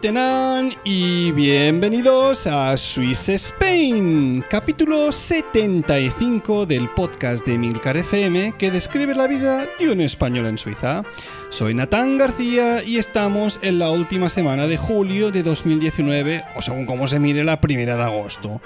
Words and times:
Tenan 0.00 0.74
y 0.84 1.32
bienvenidos 1.32 2.46
a 2.46 2.76
Swiss 2.76 3.28
Spain, 3.30 4.44
capítulo 4.48 5.10
75 5.10 6.66
del 6.66 6.88
podcast 6.90 7.44
de 7.44 7.58
Milcar 7.58 7.96
FM 7.96 8.54
que 8.56 8.70
describe 8.70 9.16
la 9.16 9.26
vida 9.26 9.66
de 9.76 9.90
un 9.90 10.00
español 10.00 10.46
en 10.46 10.56
Suiza. 10.56 11.02
Soy 11.48 11.74
Natán 11.74 12.16
García 12.16 12.84
y 12.84 12.98
estamos 12.98 13.58
en 13.62 13.80
la 13.80 13.90
última 13.90 14.28
semana 14.28 14.68
de 14.68 14.76
julio 14.76 15.32
de 15.32 15.42
2019, 15.42 16.44
o 16.54 16.62
según 16.62 16.86
como 16.86 17.08
se 17.08 17.18
mire 17.18 17.42
la 17.42 17.60
primera 17.60 17.96
de 17.96 18.04
agosto 18.04 18.60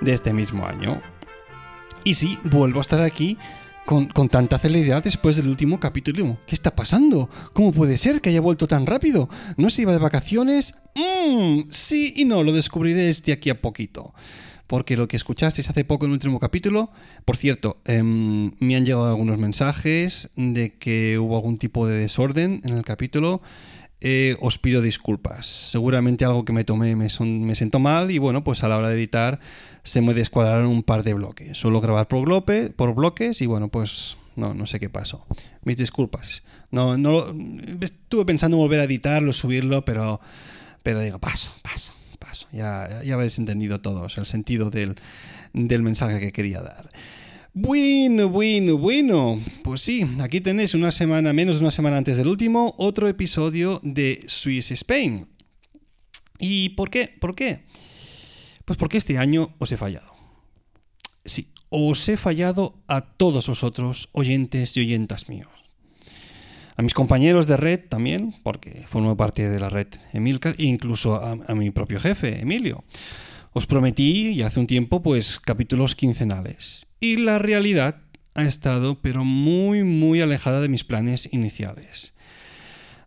de 0.00 0.12
este 0.12 0.32
mismo 0.32 0.66
año. 0.66 1.00
Y 2.02 2.14
sí, 2.14 2.40
vuelvo 2.42 2.80
a 2.80 2.82
estar 2.82 3.00
aquí 3.00 3.38
con, 3.84 4.06
con, 4.06 4.28
tanta 4.28 4.58
celeridad 4.58 5.02
después 5.02 5.36
del 5.36 5.48
último 5.48 5.80
capítulo. 5.80 6.38
¿Qué 6.46 6.54
está 6.54 6.74
pasando? 6.74 7.28
¿Cómo 7.52 7.72
puede 7.72 7.98
ser 7.98 8.20
que 8.20 8.30
haya 8.30 8.40
vuelto 8.40 8.66
tan 8.66 8.86
rápido? 8.86 9.28
¿No 9.56 9.70
se 9.70 9.82
iba 9.82 9.92
de 9.92 9.98
vacaciones? 9.98 10.74
Mmm, 10.94 11.70
sí 11.70 12.12
y 12.16 12.24
no, 12.24 12.42
lo 12.42 12.52
descubriréis 12.52 13.22
de 13.22 13.32
aquí 13.32 13.50
a 13.50 13.60
poquito. 13.60 14.14
Porque 14.66 14.96
lo 14.96 15.08
que 15.08 15.16
escuchasteis 15.16 15.68
hace 15.68 15.84
poco 15.84 16.06
en 16.06 16.12
el 16.12 16.14
último 16.14 16.40
capítulo, 16.40 16.90
por 17.24 17.36
cierto, 17.36 17.76
eh, 17.84 18.02
me 18.02 18.76
han 18.76 18.84
llegado 18.84 19.08
algunos 19.08 19.38
mensajes 19.38 20.30
de 20.36 20.74
que 20.78 21.18
hubo 21.18 21.36
algún 21.36 21.58
tipo 21.58 21.86
de 21.86 21.98
desorden 21.98 22.62
en 22.64 22.76
el 22.76 22.82
capítulo. 22.82 23.42
Eh, 24.00 24.36
os 24.40 24.58
pido 24.58 24.82
disculpas. 24.82 25.46
Seguramente 25.46 26.24
algo 26.24 26.44
que 26.44 26.52
me 26.52 26.64
tomé 26.64 26.94
me, 26.94 27.08
son, 27.08 27.44
me 27.44 27.54
sentó 27.54 27.78
mal 27.78 28.10
y 28.10 28.18
bueno, 28.18 28.44
pues 28.44 28.62
a 28.62 28.68
la 28.68 28.76
hora 28.76 28.88
de 28.88 28.96
editar 28.96 29.40
se 29.82 30.02
me 30.02 30.12
descuadraron 30.12 30.66
un 30.66 30.82
par 30.82 31.02
de 31.02 31.14
bloques. 31.14 31.56
Suelo 31.56 31.80
grabar 31.80 32.08
por, 32.08 32.24
bloque, 32.24 32.70
por 32.74 32.94
bloques 32.94 33.40
y 33.40 33.46
bueno, 33.46 33.68
pues 33.68 34.18
no, 34.36 34.52
no 34.52 34.66
sé 34.66 34.78
qué 34.78 34.90
pasó. 34.90 35.24
Mis 35.62 35.76
disculpas. 35.76 36.42
No, 36.70 36.98
no 36.98 37.34
estuve 37.80 38.24
pensando 38.24 38.56
en 38.56 38.62
volver 38.62 38.80
a 38.80 38.84
editarlo, 38.84 39.32
subirlo, 39.32 39.84
pero, 39.84 40.20
pero 40.82 41.00
digo, 41.00 41.18
paso, 41.18 41.52
paso, 41.62 41.92
paso. 42.18 42.46
Ya, 42.52 43.02
ya 43.04 43.14
habéis 43.14 43.38
entendido 43.38 43.80
todos 43.80 44.18
el 44.18 44.26
sentido 44.26 44.70
del, 44.70 44.96
del 45.52 45.82
mensaje 45.82 46.20
que 46.20 46.32
quería 46.32 46.60
dar. 46.60 46.90
Bueno, 47.56 48.28
bueno, 48.30 48.76
bueno. 48.76 49.40
Pues 49.62 49.80
sí, 49.80 50.04
aquí 50.20 50.40
tenéis 50.40 50.74
una 50.74 50.90
semana, 50.90 51.32
menos 51.32 51.54
de 51.54 51.60
una 51.60 51.70
semana 51.70 51.96
antes 51.96 52.16
del 52.16 52.26
último, 52.26 52.74
otro 52.78 53.06
episodio 53.06 53.80
de 53.84 54.24
Swiss 54.26 54.72
Spain. 54.72 55.28
¿Y 56.40 56.70
por 56.70 56.90
qué? 56.90 57.14
¿Por 57.20 57.36
qué? 57.36 57.62
Pues 58.64 58.76
porque 58.76 58.96
este 58.96 59.18
año 59.18 59.54
os 59.58 59.70
he 59.70 59.76
fallado. 59.76 60.12
Sí, 61.24 61.52
os 61.68 62.08
he 62.08 62.16
fallado 62.16 62.82
a 62.88 63.02
todos 63.02 63.46
vosotros, 63.46 64.08
oyentes 64.10 64.76
y 64.76 64.80
oyentas 64.80 65.28
míos. 65.28 65.52
A 66.76 66.82
mis 66.82 66.92
compañeros 66.92 67.46
de 67.46 67.56
red 67.56 67.82
también, 67.88 68.34
porque 68.42 68.82
formo 68.88 69.16
parte 69.16 69.48
de 69.48 69.60
la 69.60 69.70
red 69.70 69.86
Emilcar, 70.12 70.56
e 70.58 70.64
incluso 70.64 71.22
a, 71.22 71.38
a 71.46 71.54
mi 71.54 71.70
propio 71.70 72.00
jefe, 72.00 72.40
Emilio. 72.40 72.82
Os 73.52 73.66
prometí, 73.66 74.32
y 74.32 74.42
hace 74.42 74.58
un 74.58 74.66
tiempo, 74.66 75.04
pues 75.04 75.38
capítulos 75.38 75.94
quincenales. 75.94 76.88
Y 77.04 77.18
la 77.18 77.38
realidad 77.38 77.96
ha 78.32 78.44
estado, 78.44 79.02
pero 79.02 79.24
muy, 79.24 79.84
muy 79.84 80.22
alejada 80.22 80.62
de 80.62 80.70
mis 80.70 80.84
planes 80.84 81.28
iniciales. 81.30 82.14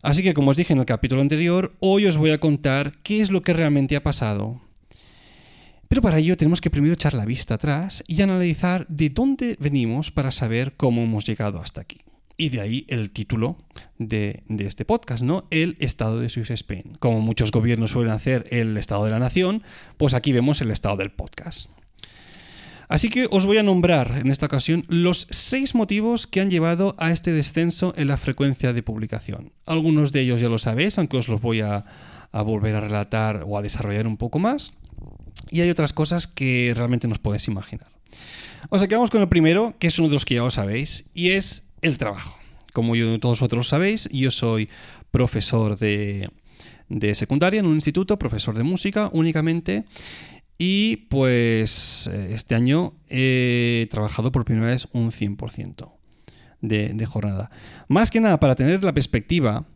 Así 0.02 0.22
que, 0.22 0.34
como 0.34 0.52
os 0.52 0.56
dije 0.56 0.72
en 0.72 0.78
el 0.78 0.84
capítulo 0.84 1.20
anterior, 1.20 1.74
hoy 1.80 2.06
os 2.06 2.16
voy 2.16 2.30
a 2.30 2.38
contar 2.38 2.92
qué 3.02 3.20
es 3.20 3.32
lo 3.32 3.42
que 3.42 3.54
realmente 3.54 3.96
ha 3.96 4.02
pasado. 4.04 4.60
Pero 5.88 6.00
para 6.00 6.18
ello 6.18 6.36
tenemos 6.36 6.60
que 6.60 6.70
primero 6.70 6.94
echar 6.94 7.12
la 7.12 7.24
vista 7.24 7.54
atrás 7.54 8.04
y 8.06 8.22
analizar 8.22 8.86
de 8.86 9.10
dónde 9.10 9.56
venimos 9.58 10.12
para 10.12 10.30
saber 10.30 10.74
cómo 10.76 11.02
hemos 11.02 11.26
llegado 11.26 11.60
hasta 11.60 11.80
aquí. 11.80 11.98
Y 12.36 12.50
de 12.50 12.60
ahí 12.60 12.86
el 12.86 13.10
título 13.10 13.58
de, 13.98 14.44
este 14.60 14.84
podcast, 14.84 15.24
¿no? 15.24 15.48
El 15.50 15.76
estado 15.80 16.20
de 16.20 16.28
Swiss 16.28 16.50
Spain. 16.50 16.96
Como 17.00 17.20
muchos 17.20 17.50
gobiernos 17.50 17.90
suelen 17.90 18.12
hacer 18.12 18.46
el 18.50 18.76
estado 18.76 19.06
de 19.06 19.10
la 19.10 19.18
nación, 19.18 19.64
pues 19.96 20.14
aquí 20.14 20.32
vemos 20.32 20.60
el 20.60 20.70
estado 20.70 20.96
del 20.98 21.10
podcast. 21.10 21.68
Así 22.88 23.10
que 23.10 23.28
os 23.30 23.44
voy 23.44 23.58
a 23.58 23.62
nombrar 23.62 24.18
en 24.18 24.30
esta 24.30 24.46
ocasión 24.46 24.84
los 24.88 25.26
seis 25.30 25.74
motivos 25.74 26.26
que 26.26 26.40
han 26.40 26.50
llevado 26.50 26.94
a 26.98 27.12
este 27.12 27.32
descenso 27.32 27.92
en 27.96 28.08
la 28.08 28.16
frecuencia 28.16 28.72
de 28.72 28.82
publicación. 28.82 29.52
Algunos 29.66 30.10
de 30.10 30.22
ellos 30.22 30.40
ya 30.40 30.48
lo 30.48 30.58
sabéis, 30.58 30.98
aunque 30.98 31.18
os 31.18 31.28
los 31.28 31.40
voy 31.40 31.60
a, 31.60 31.84
volver 32.32 32.76
a 32.76 32.80
relatar 32.80 33.44
o 33.46 33.58
a 33.58 33.62
desarrollar 33.62 34.06
un 34.06 34.16
poco 34.16 34.38
más. 34.38 34.72
Y 35.50 35.60
hay 35.60 35.70
otras 35.70 35.92
cosas 35.92 36.26
que 36.26 36.72
realmente 36.74 37.08
nos 37.08 37.18
podéis 37.18 37.46
imaginar. 37.48 37.88
O 38.70 38.78
sea, 38.78 38.88
que 38.88 38.94
vamos 38.94 39.10
con 39.10 39.20
el 39.20 39.28
primero, 39.28 39.74
que 39.78 39.88
es 39.88 39.98
uno 39.98 40.08
de 40.08 40.14
los 40.14 40.24
que 40.24 40.34
ya 40.34 40.42
lo 40.42 40.50
sabéis, 40.50 41.10
y 41.14 41.30
es 41.30 41.64
el 41.82 41.98
trabajo. 41.98 42.38
Como 42.72 42.96
yo, 42.96 43.18
todos 43.20 43.40
vosotros 43.40 43.68
sabéis, 43.68 44.08
yo 44.12 44.30
soy 44.30 44.68
profesor 45.10 45.78
de, 45.78 46.30
de 46.88 47.14
secundaria 47.14 47.60
en 47.60 47.66
un 47.66 47.74
instituto, 47.74 48.18
profesor 48.18 48.56
de 48.56 48.62
música 48.62 49.10
únicamente. 49.12 49.84
Y 50.58 51.06
pues 51.08 52.08
este 52.08 52.56
año 52.56 52.94
he 53.08 53.86
trabajado 53.90 54.32
por 54.32 54.44
primera 54.44 54.66
vez 54.66 54.88
un 54.92 55.12
100% 55.12 55.92
de, 56.60 56.88
de 56.94 57.06
jornada. 57.06 57.50
Más 57.86 58.10
que 58.10 58.20
nada 58.20 58.40
para 58.40 58.56
tener 58.56 58.82
la 58.82 58.92
perspectiva, 58.92 59.66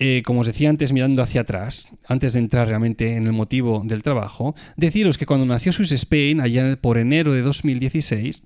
eh, 0.00 0.22
como 0.24 0.40
os 0.40 0.46
decía 0.46 0.70
antes 0.70 0.92
mirando 0.92 1.22
hacia 1.24 1.40
atrás, 1.40 1.88
antes 2.06 2.34
de 2.34 2.38
entrar 2.38 2.68
realmente 2.68 3.16
en 3.16 3.26
el 3.26 3.32
motivo 3.32 3.82
del 3.84 4.04
trabajo, 4.04 4.54
deciros 4.76 5.18
que 5.18 5.26
cuando 5.26 5.44
nació 5.44 5.72
Swiss 5.72 5.90
Spain, 5.90 6.40
allá 6.40 6.80
por 6.80 6.98
enero 6.98 7.32
de 7.32 7.42
2016, 7.42 8.44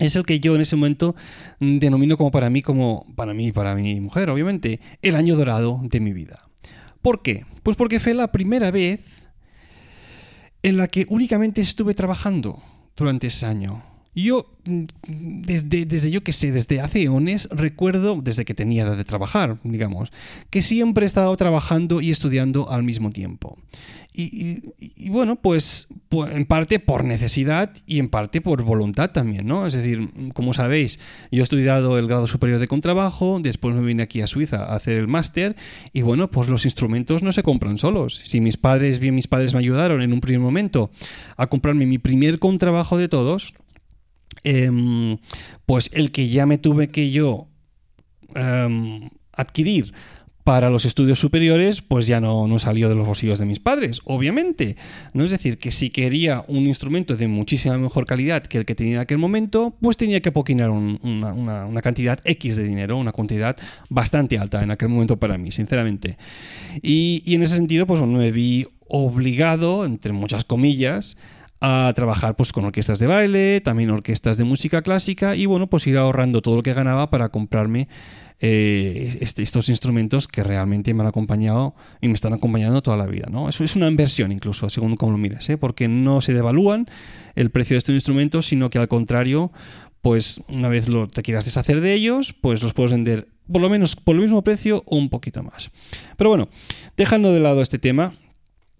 es 0.00 0.16
el 0.16 0.24
que 0.24 0.40
yo 0.40 0.56
en 0.56 0.62
ese 0.62 0.74
momento 0.74 1.14
denomino 1.60 2.16
como 2.16 2.32
para 2.32 2.50
mí, 2.50 2.62
como 2.62 3.06
para 3.14 3.32
mí, 3.32 3.52
para 3.52 3.76
mi 3.76 4.00
mujer, 4.00 4.28
obviamente, 4.28 4.80
el 5.02 5.14
año 5.14 5.36
dorado 5.36 5.80
de 5.84 6.00
mi 6.00 6.12
vida. 6.12 6.48
¿Por 7.00 7.22
qué? 7.22 7.44
Pues 7.62 7.76
porque 7.76 8.00
fue 8.00 8.14
la 8.14 8.32
primera 8.32 8.72
vez 8.72 9.25
en 10.66 10.76
la 10.76 10.88
que 10.88 11.06
únicamente 11.10 11.60
estuve 11.60 11.94
trabajando 11.94 12.60
durante 12.96 13.28
ese 13.28 13.46
año. 13.46 13.84
Yo, 14.16 14.46
desde, 14.64 15.84
desde 15.84 16.10
yo 16.10 16.24
que 16.24 16.32
sé, 16.32 16.50
desde 16.50 16.80
hace 16.80 17.02
eones, 17.02 17.50
recuerdo, 17.52 18.20
desde 18.22 18.46
que 18.46 18.54
tenía 18.54 18.84
edad 18.84 18.96
de 18.96 19.04
trabajar, 19.04 19.58
digamos, 19.62 20.10
que 20.48 20.62
siempre 20.62 21.04
he 21.04 21.06
estado 21.06 21.36
trabajando 21.36 22.00
y 22.00 22.10
estudiando 22.10 22.70
al 22.70 22.82
mismo 22.82 23.10
tiempo. 23.10 23.58
Y, 24.18 25.10
bueno, 25.10 25.36
pues, 25.36 25.88
pues, 26.08 26.32
en 26.32 26.46
parte 26.46 26.80
por 26.80 27.04
necesidad 27.04 27.70
y 27.86 27.98
en 27.98 28.08
parte 28.08 28.40
por 28.40 28.62
voluntad 28.62 29.10
también, 29.10 29.46
¿no? 29.46 29.66
Es 29.66 29.74
decir, 29.74 30.08
como 30.32 30.54
sabéis, 30.54 30.98
yo 31.30 31.40
he 31.40 31.42
estudiado 31.42 31.98
el 31.98 32.06
grado 32.06 32.26
superior 32.26 32.58
de 32.58 32.66
contrabajo, 32.66 33.38
después 33.42 33.74
me 33.74 33.82
vine 33.82 34.02
aquí 34.02 34.22
a 34.22 34.26
Suiza 34.26 34.64
a 34.64 34.74
hacer 34.74 34.96
el 34.96 35.06
máster 35.06 35.54
y 35.92 36.00
bueno, 36.00 36.30
pues 36.30 36.48
los 36.48 36.64
instrumentos 36.64 37.22
no 37.22 37.30
se 37.32 37.42
compran 37.42 37.76
solos. 37.76 38.22
Si 38.24 38.40
mis 38.40 38.56
padres, 38.56 39.00
bien 39.00 39.14
mis 39.14 39.28
padres 39.28 39.52
me 39.52 39.60
ayudaron 39.60 40.00
en 40.00 40.14
un 40.14 40.22
primer 40.22 40.40
momento 40.40 40.90
a 41.36 41.48
comprarme 41.48 41.84
mi 41.84 41.98
primer 41.98 42.38
contrabajo 42.38 42.96
de 42.96 43.08
todos, 43.08 43.52
eh, 44.48 45.18
pues 45.66 45.90
el 45.92 46.12
que 46.12 46.28
ya 46.28 46.46
me 46.46 46.56
tuve 46.56 46.88
que 46.88 47.10
yo 47.10 47.48
eh, 48.36 49.10
adquirir 49.32 49.92
para 50.44 50.70
los 50.70 50.84
estudios 50.84 51.18
superiores, 51.18 51.82
pues 51.82 52.06
ya 52.06 52.20
no, 52.20 52.46
no, 52.46 52.60
salió 52.60 52.88
de 52.88 52.94
los 52.94 53.04
bolsillos 53.04 53.40
de 53.40 53.46
mis 53.46 53.58
padres, 53.58 54.00
obviamente. 54.04 54.76
¿no? 55.12 55.24
Es 55.24 55.32
decir, 55.32 55.58
que 55.58 55.72
si 55.72 55.90
quería 55.90 56.44
un 56.46 56.68
instrumento 56.68 57.16
de 57.16 57.26
muchísima 57.26 57.76
mejor 57.76 58.06
calidad 58.06 58.44
que 58.44 58.58
el 58.58 58.64
que 58.64 58.76
tenía 58.76 58.94
en 58.94 59.00
aquel 59.00 59.18
momento, 59.18 59.74
pues 59.80 59.96
tenía 59.96 60.20
que 60.20 60.28
apoquinar 60.28 60.70
un, 60.70 61.00
una, 61.02 61.82
cantidad 61.82 62.20
X 62.22 62.54
de 62.54 62.62
dinero, 62.62 62.96
una 62.96 63.10
cantidad 63.10 63.56
bastante 63.88 64.38
alta 64.38 64.62
en 64.62 64.70
aquel 64.70 64.88
momento 64.88 65.16
para 65.16 65.36
mí, 65.36 65.50
sinceramente. 65.50 66.16
Y, 66.80 67.24
y 67.26 67.34
en 67.34 67.42
ese 67.42 67.56
sentido, 67.56 67.84
pues 67.88 68.00
me 68.00 68.30
vi 68.30 68.68
obligado, 68.86 69.84
entre 69.84 70.12
muchas 70.12 70.44
comillas, 70.44 71.16
a 71.60 71.92
trabajar 71.94 72.36
pues 72.36 72.52
con 72.52 72.64
orquestas 72.64 72.98
de 72.98 73.06
baile, 73.06 73.60
también 73.62 73.90
orquestas 73.90 74.36
de 74.36 74.44
música 74.44 74.82
clásica 74.82 75.36
y 75.36 75.46
bueno, 75.46 75.68
pues 75.68 75.86
ir 75.86 75.96
ahorrando 75.96 76.42
todo 76.42 76.56
lo 76.56 76.62
que 76.62 76.74
ganaba 76.74 77.08
para 77.10 77.30
comprarme 77.30 77.88
eh, 78.38 79.16
este- 79.22 79.42
estos 79.42 79.70
instrumentos 79.70 80.28
que 80.28 80.44
realmente 80.44 80.92
me 80.92 81.00
han 81.02 81.06
acompañado 81.06 81.74
y 82.02 82.08
me 82.08 82.14
están 82.14 82.34
acompañando 82.34 82.82
toda 82.82 82.98
la 82.98 83.06
vida. 83.06 83.28
¿no? 83.30 83.48
Eso 83.48 83.64
es 83.64 83.74
una 83.76 83.88
inversión 83.88 84.30
incluso, 84.32 84.68
según 84.68 84.96
como 84.96 85.12
lo 85.12 85.18
mires, 85.18 85.48
¿eh? 85.48 85.56
porque 85.56 85.88
no 85.88 86.20
se 86.20 86.34
devalúan 86.34 86.86
el 87.34 87.50
precio 87.50 87.74
de 87.74 87.78
estos 87.78 87.94
instrumentos, 87.94 88.46
sino 88.46 88.68
que 88.68 88.78
al 88.78 88.88
contrario, 88.88 89.50
pues 90.02 90.42
una 90.48 90.68
vez 90.68 90.88
lo, 90.88 91.08
te 91.08 91.22
quieras 91.22 91.46
deshacer 91.46 91.80
de 91.80 91.94
ellos, 91.94 92.34
pues 92.38 92.62
los 92.62 92.74
puedes 92.74 92.92
vender 92.92 93.28
por 93.50 93.62
lo 93.62 93.70
menos 93.70 93.96
por 93.96 94.16
el 94.16 94.22
mismo 94.22 94.42
precio 94.44 94.82
o 94.86 94.96
un 94.96 95.08
poquito 95.08 95.42
más. 95.42 95.70
Pero 96.18 96.28
bueno, 96.28 96.48
dejando 96.96 97.32
de 97.32 97.40
lado 97.40 97.62
este 97.62 97.78
tema, 97.78 98.12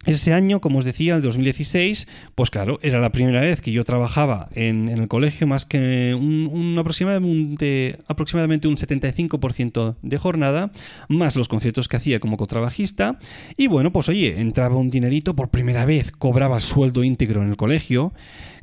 ese 0.05 0.33
año, 0.33 0.61
como 0.61 0.79
os 0.79 0.85
decía, 0.85 1.17
el 1.17 1.23
2016, 1.23 2.07
pues 2.35 2.51
claro, 2.51 2.79
era 2.83 3.01
la 3.01 3.11
primera 3.11 3.41
vez 3.41 3.61
que 3.61 3.73
yo 3.73 3.83
trabajaba 3.83 4.49
en, 4.55 4.89
el 4.89 5.09
colegio 5.09 5.47
más 5.47 5.67
que 5.67 6.15
un, 6.15 6.49
un 6.53 6.79
aproximadamente, 6.79 7.99
aproximadamente 8.07 8.69
un 8.69 8.77
75% 8.77 9.97
de 10.03 10.19
jornada, 10.19 10.71
más 11.09 11.35
los 11.35 11.49
conciertos 11.49 11.89
que 11.89 11.97
hacía 11.97 12.21
como 12.21 12.37
contrabajista. 12.37 13.19
Y 13.57 13.67
bueno, 13.67 13.93
pues 13.93 14.09
oye, 14.09 14.41
entraba 14.41 14.77
un 14.77 14.91
dinerito, 14.91 15.35
por 15.35 15.51
primera 15.51 15.85
vez 15.85 16.13
cobraba 16.13 16.61
sueldo 16.61 17.03
íntegro 17.03 17.43
en 17.43 17.49
el 17.49 17.57
colegio 17.57 18.13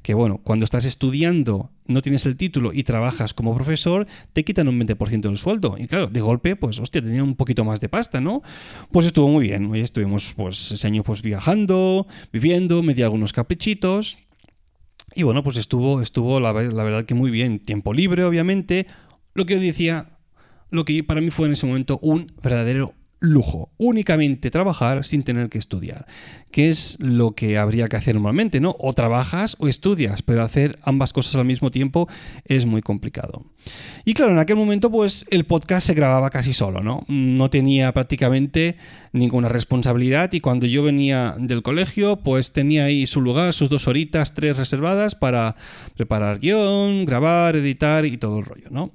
que 0.04 0.14
bueno, 0.14 0.42
cuando 0.44 0.66
estás 0.66 0.84
estudiando, 0.86 1.72
no 1.88 2.02
tienes 2.02 2.26
el 2.26 2.36
título 2.38 2.72
y 2.74 2.84
trabajas 2.84 3.34
como 3.34 3.56
profesor, 3.56 4.08
te 4.34 4.44
quitan 4.44 4.68
un 4.68 4.80
20% 4.80 5.22
del 5.22 5.38
sueldo. 5.38 5.76
Y 5.78 5.88
claro, 5.88 6.08
de 6.08 6.22
golpe, 6.22 6.56
pues 6.56 6.80
hostia, 6.80 7.02
tenía 7.02 7.24
un 7.24 7.36
poquito 7.36 7.66
más 7.66 7.80
de 7.80 7.90
pasta, 7.90 8.22
¿no? 8.22 8.42
Pues 8.92 9.06
estuvo 9.06 9.28
muy 9.28 9.46
bien. 9.46 9.66
Oye, 9.72 9.82
estuvimos 9.82 10.34
pues 10.36 10.72
ese 10.72 10.88
año 10.88 11.04
pues 11.04 11.22
viajando, 11.22 12.08
viviendo, 12.32 12.84
me 12.84 12.94
di 12.94 13.02
algunos 13.02 13.34
caprichitos. 13.34 14.18
Y 15.16 15.24
bueno, 15.24 15.44
pues 15.44 15.58
estuvo, 15.58 16.02
estuvo 16.02 16.40
la, 16.40 16.54
la 16.54 16.84
verdad 16.84 17.06
que 17.06 17.14
muy 17.14 17.32
bien. 17.32 17.60
Tiempo 17.60 17.94
libre, 17.94 18.24
obviamente. 18.24 18.88
Lo 19.34 19.46
que 19.46 19.56
yo 19.56 19.60
decía, 19.60 20.18
lo 20.70 20.86
que 20.86 21.04
para 21.04 21.22
mí 21.22 21.30
fue 21.30 21.48
en 21.48 21.54
ese 21.54 21.66
momento 21.66 22.00
un 22.02 22.32
verdadero 22.42 22.94
lujo, 23.24 23.72
únicamente 23.78 24.52
trabajar 24.52 25.06
sin 25.06 25.24
tener 25.24 25.48
que 25.48 25.58
estudiar, 25.58 26.06
que 26.52 26.70
es 26.70 26.98
lo 27.00 27.32
que 27.36 27.58
habría 27.58 27.88
que 27.88 27.96
hacer 27.96 28.16
normalmente, 28.16 28.60
¿no? 28.60 28.76
O 28.80 28.92
trabajas 28.92 29.56
o 29.60 29.70
estudias, 29.70 30.22
pero 30.22 30.44
hacer 30.44 30.78
ambas 30.84 31.14
cosas 31.14 31.38
al 31.38 31.46
mismo 31.46 31.72
tiempo 31.72 32.10
es 32.44 32.66
muy 32.66 32.82
complicado. 32.82 33.46
Y 34.04 34.14
claro, 34.14 34.34
en 34.34 34.40
aquel 34.40 34.58
momento 34.58 34.92
pues 34.92 35.26
el 35.32 35.46
podcast 35.46 35.88
se 35.88 35.94
grababa 35.94 36.30
casi 36.32 36.52
solo, 36.52 36.84
¿no? 36.84 37.06
No 37.08 37.50
tenía 37.50 37.94
prácticamente 37.94 38.76
ninguna 39.14 39.48
responsabilidad 39.48 40.34
y 40.34 40.42
cuando 40.42 40.66
yo 40.66 40.84
venía 40.84 41.36
del 41.40 41.64
colegio 41.64 42.18
pues 42.18 42.52
tenía 42.52 42.84
ahí 42.84 43.08
su 43.08 43.22
lugar, 43.22 43.54
sus 43.54 43.70
dos 43.70 43.88
horitas, 43.88 44.34
tres 44.34 44.58
reservadas 44.58 45.16
para 45.16 45.56
preparar 45.96 46.40
guion, 46.40 47.06
grabar, 47.06 47.56
editar 47.56 48.06
y 48.06 48.18
todo 48.18 48.40
el 48.40 48.46
rollo, 48.46 48.68
¿no? 48.70 48.92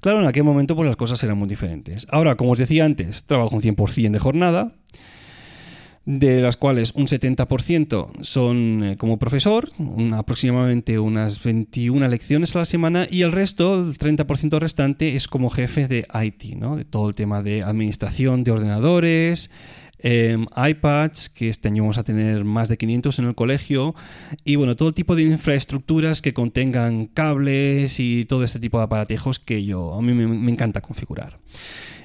Claro, 0.00 0.20
en 0.20 0.26
aquel 0.26 0.44
momento 0.44 0.76
pues 0.76 0.86
las 0.86 0.96
cosas 0.96 1.22
eran 1.24 1.38
muy 1.38 1.48
diferentes. 1.48 2.06
Ahora, 2.10 2.36
como 2.36 2.52
os 2.52 2.58
decía 2.58 2.84
antes, 2.84 3.24
trabajo 3.24 3.56
un 3.56 3.62
100% 3.62 4.10
de 4.10 4.18
jornada, 4.18 4.72
de 6.08 6.40
las 6.40 6.56
cuales 6.56 6.92
un 6.94 7.06
70% 7.06 8.22
son 8.22 8.82
eh, 8.82 8.96
como 8.96 9.18
profesor, 9.18 9.68
aproximadamente 10.14 10.98
unas 10.98 11.42
21 11.42 12.08
lecciones 12.08 12.56
a 12.56 12.60
la 12.60 12.64
semana, 12.64 13.06
y 13.10 13.22
el 13.22 13.32
resto, 13.32 13.74
el 13.74 13.98
30% 13.98 14.58
restante, 14.58 15.16
es 15.16 15.28
como 15.28 15.50
jefe 15.50 15.86
de 15.86 16.06
IT, 16.24 16.56
¿no? 16.56 16.76
de 16.76 16.86
todo 16.86 17.10
el 17.10 17.14
tema 17.14 17.42
de 17.42 17.62
administración 17.62 18.42
de 18.42 18.52
ordenadores, 18.52 19.50
em, 20.00 20.46
iPads, 20.56 21.28
que 21.28 21.48
este 21.48 21.68
año 21.68 21.82
vamos 21.82 21.98
a 21.98 22.04
tener 22.04 22.44
más 22.44 22.68
de 22.68 22.76
500 22.76 23.18
en 23.18 23.24
el 23.26 23.34
colegio, 23.34 23.94
y 24.44 24.56
bueno, 24.56 24.76
todo 24.76 24.92
tipo 24.92 25.16
de 25.16 25.22
infraestructuras 25.24 26.22
que 26.22 26.32
contengan 26.32 27.06
cables 27.06 28.00
y 28.00 28.24
todo 28.24 28.44
este 28.44 28.60
tipo 28.60 28.78
de 28.78 28.84
aparatejos 28.84 29.38
que 29.38 29.64
yo, 29.64 29.94
a 29.94 30.02
mí 30.02 30.12
me, 30.12 30.26
me 30.26 30.50
encanta 30.50 30.80
configurar. 30.80 31.38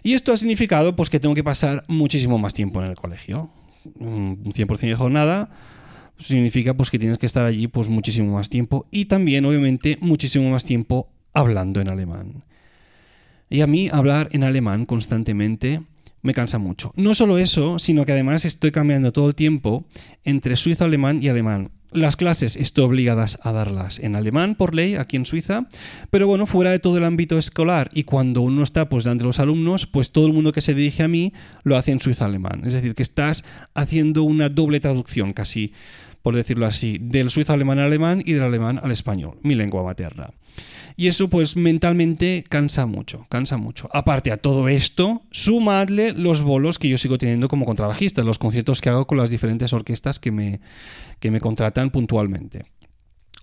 Y 0.03 0.13
esto 0.13 0.33
ha 0.33 0.37
significado 0.37 0.95
pues 0.95 1.09
que 1.09 1.19
tengo 1.19 1.33
que 1.33 1.43
pasar 1.43 1.85
muchísimo 1.87 2.37
más 2.37 2.53
tiempo 2.53 2.81
en 2.83 2.89
el 2.89 2.95
colegio. 2.95 3.49
Un 3.95 4.43
100% 4.43 4.79
de 4.79 4.95
jornada 4.95 5.49
significa 6.19 6.73
pues 6.75 6.89
que 6.89 6.99
tienes 6.99 7.17
que 7.17 7.25
estar 7.25 7.45
allí 7.45 7.67
pues 7.67 7.89
muchísimo 7.89 8.35
más 8.35 8.49
tiempo 8.49 8.85
y 8.91 9.05
también 9.05 9.45
obviamente 9.45 9.97
muchísimo 10.01 10.49
más 10.49 10.63
tiempo 10.63 11.09
hablando 11.33 11.81
en 11.81 11.89
alemán. 11.89 12.43
Y 13.49 13.61
a 13.61 13.67
mí 13.67 13.89
hablar 13.91 14.29
en 14.31 14.43
alemán 14.43 14.85
constantemente 14.85 15.81
me 16.23 16.33
cansa 16.33 16.57
mucho. 16.57 16.91
No 16.95 17.13
solo 17.13 17.37
eso, 17.37 17.77
sino 17.77 18.05
que 18.05 18.13
además 18.13 18.45
estoy 18.45 18.71
cambiando 18.71 19.11
todo 19.11 19.27
el 19.29 19.35
tiempo 19.35 19.85
entre 20.23 20.55
suizo 20.55 20.85
alemán 20.85 21.19
y 21.21 21.27
alemán. 21.27 21.69
Las 21.93 22.15
clases 22.15 22.55
estoy 22.55 22.85
obligadas 22.85 23.37
a 23.43 23.51
darlas 23.51 23.99
en 23.99 24.15
alemán 24.15 24.55
por 24.55 24.73
ley 24.73 24.95
aquí 24.95 25.15
en 25.15 25.27
Suiza, 25.27 25.67
pero 26.09 26.25
bueno, 26.25 26.47
fuera 26.47 26.71
de 26.71 26.79
todo 26.79 26.97
el 26.97 27.03
ámbito 27.03 27.37
escolar 27.37 27.91
y 27.93 28.03
cuando 28.03 28.41
uno 28.41 28.63
está 28.63 28.89
pues 28.89 29.03
delante 29.03 29.21
de 29.21 29.27
los 29.27 29.39
alumnos, 29.39 29.85
pues 29.85 30.09
todo 30.09 30.25
el 30.25 30.33
mundo 30.33 30.53
que 30.53 30.61
se 30.61 30.73
dirige 30.73 31.03
a 31.03 31.07
mí 31.07 31.33
lo 31.61 31.77
hace 31.77 31.91
en 31.91 31.99
suizo 31.99 32.25
alemán. 32.25 32.63
Es 32.65 32.73
decir, 32.73 32.95
que 32.95 33.03
estás 33.03 33.43
haciendo 33.75 34.23
una 34.23 34.49
doble 34.49 34.79
traducción 34.79 35.33
casi, 35.33 35.73
por 36.23 36.35
decirlo 36.35 36.65
así, 36.65 36.97
del 36.99 37.29
suizo 37.29 37.53
alemán 37.53 37.77
al 37.77 37.85
alemán 37.85 38.23
y 38.25 38.33
del 38.33 38.43
alemán 38.43 38.79
al 38.81 38.91
español, 38.91 39.37
mi 39.43 39.53
lengua 39.53 39.83
materna. 39.83 40.31
Y 40.95 41.07
eso 41.07 41.29
pues 41.29 41.55
mentalmente 41.55 42.43
cansa 42.47 42.85
mucho, 42.85 43.25
cansa 43.29 43.57
mucho. 43.57 43.89
Aparte 43.93 44.31
a 44.31 44.37
todo 44.37 44.67
esto, 44.69 45.23
sumadle 45.31 46.13
los 46.13 46.41
bolos 46.41 46.79
que 46.79 46.89
yo 46.89 46.97
sigo 46.97 47.17
teniendo 47.17 47.47
como 47.47 47.65
contrabajista, 47.65 48.23
los 48.23 48.39
conciertos 48.39 48.81
que 48.81 48.89
hago 48.89 49.07
con 49.07 49.17
las 49.17 49.31
diferentes 49.31 49.73
orquestas 49.73 50.19
que 50.19 50.31
me, 50.31 50.61
que 51.19 51.31
me 51.31 51.39
contratan 51.39 51.89
puntualmente. 51.89 52.65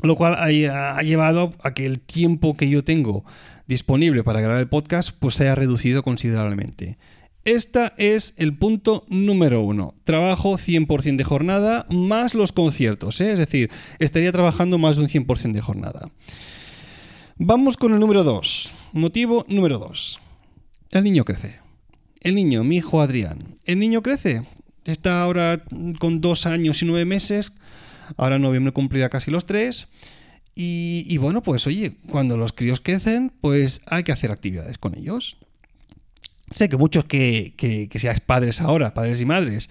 Lo 0.02 0.16
cual 0.16 0.36
ha, 0.38 1.02
llevado 1.02 1.54
a 1.62 1.74
que 1.74 1.86
el 1.86 2.00
tiempo 2.00 2.56
que 2.56 2.70
yo 2.70 2.84
tengo 2.84 3.24
disponible 3.66 4.24
para 4.24 4.40
grabar 4.40 4.60
el 4.60 4.68
podcast 4.68 5.10
pues 5.18 5.34
se 5.34 5.44
haya 5.44 5.54
reducido 5.54 6.02
considerablemente. 6.02 6.98
Esta 7.44 7.94
es 7.96 8.34
el 8.36 8.56
punto 8.56 9.06
número 9.08 9.62
uno. 9.62 9.94
Trabajo 10.04 10.58
100% 10.58 11.16
de 11.16 11.24
jornada 11.24 11.86
más 11.90 12.34
los 12.34 12.52
conciertos, 12.52 13.20
¿eh? 13.20 13.32
es 13.32 13.38
decir, 13.38 13.70
estaría 13.98 14.30
trabajando 14.30 14.78
más 14.78 14.96
de 14.96 15.02
un 15.02 15.08
100% 15.08 15.52
de 15.52 15.60
jornada. 15.60 16.10
Vamos 17.42 17.78
con 17.78 17.94
el 17.94 18.00
número 18.00 18.22
2. 18.22 18.70
Motivo 18.92 19.46
número 19.48 19.78
2. 19.78 20.18
El 20.90 21.04
niño 21.04 21.24
crece. 21.24 21.60
El 22.20 22.34
niño, 22.34 22.62
mi 22.64 22.76
hijo 22.76 23.00
Adrián. 23.00 23.56
El 23.64 23.78
niño 23.78 24.02
crece. 24.02 24.46
Está 24.84 25.22
ahora 25.22 25.64
con 25.98 26.20
dos 26.20 26.44
años 26.44 26.82
y 26.82 26.84
nueve 26.84 27.06
meses. 27.06 27.54
Ahora 28.18 28.36
en 28.36 28.42
noviembre 28.42 28.74
cumplirá 28.74 29.08
casi 29.08 29.30
los 29.30 29.46
tres. 29.46 29.88
Y, 30.54 31.06
y 31.08 31.16
bueno, 31.16 31.42
pues 31.42 31.66
oye, 31.66 31.96
cuando 32.10 32.36
los 32.36 32.52
críos 32.52 32.82
crecen, 32.82 33.32
pues 33.40 33.80
hay 33.86 34.02
que 34.02 34.12
hacer 34.12 34.30
actividades 34.32 34.76
con 34.76 34.94
ellos. 34.94 35.38
Sé 36.50 36.68
que 36.68 36.76
muchos 36.76 37.04
que, 37.04 37.54
que, 37.56 37.88
que 37.88 37.98
seáis 37.98 38.20
padres 38.20 38.60
ahora, 38.60 38.92
padres 38.92 39.20
y 39.20 39.26
madres, 39.26 39.68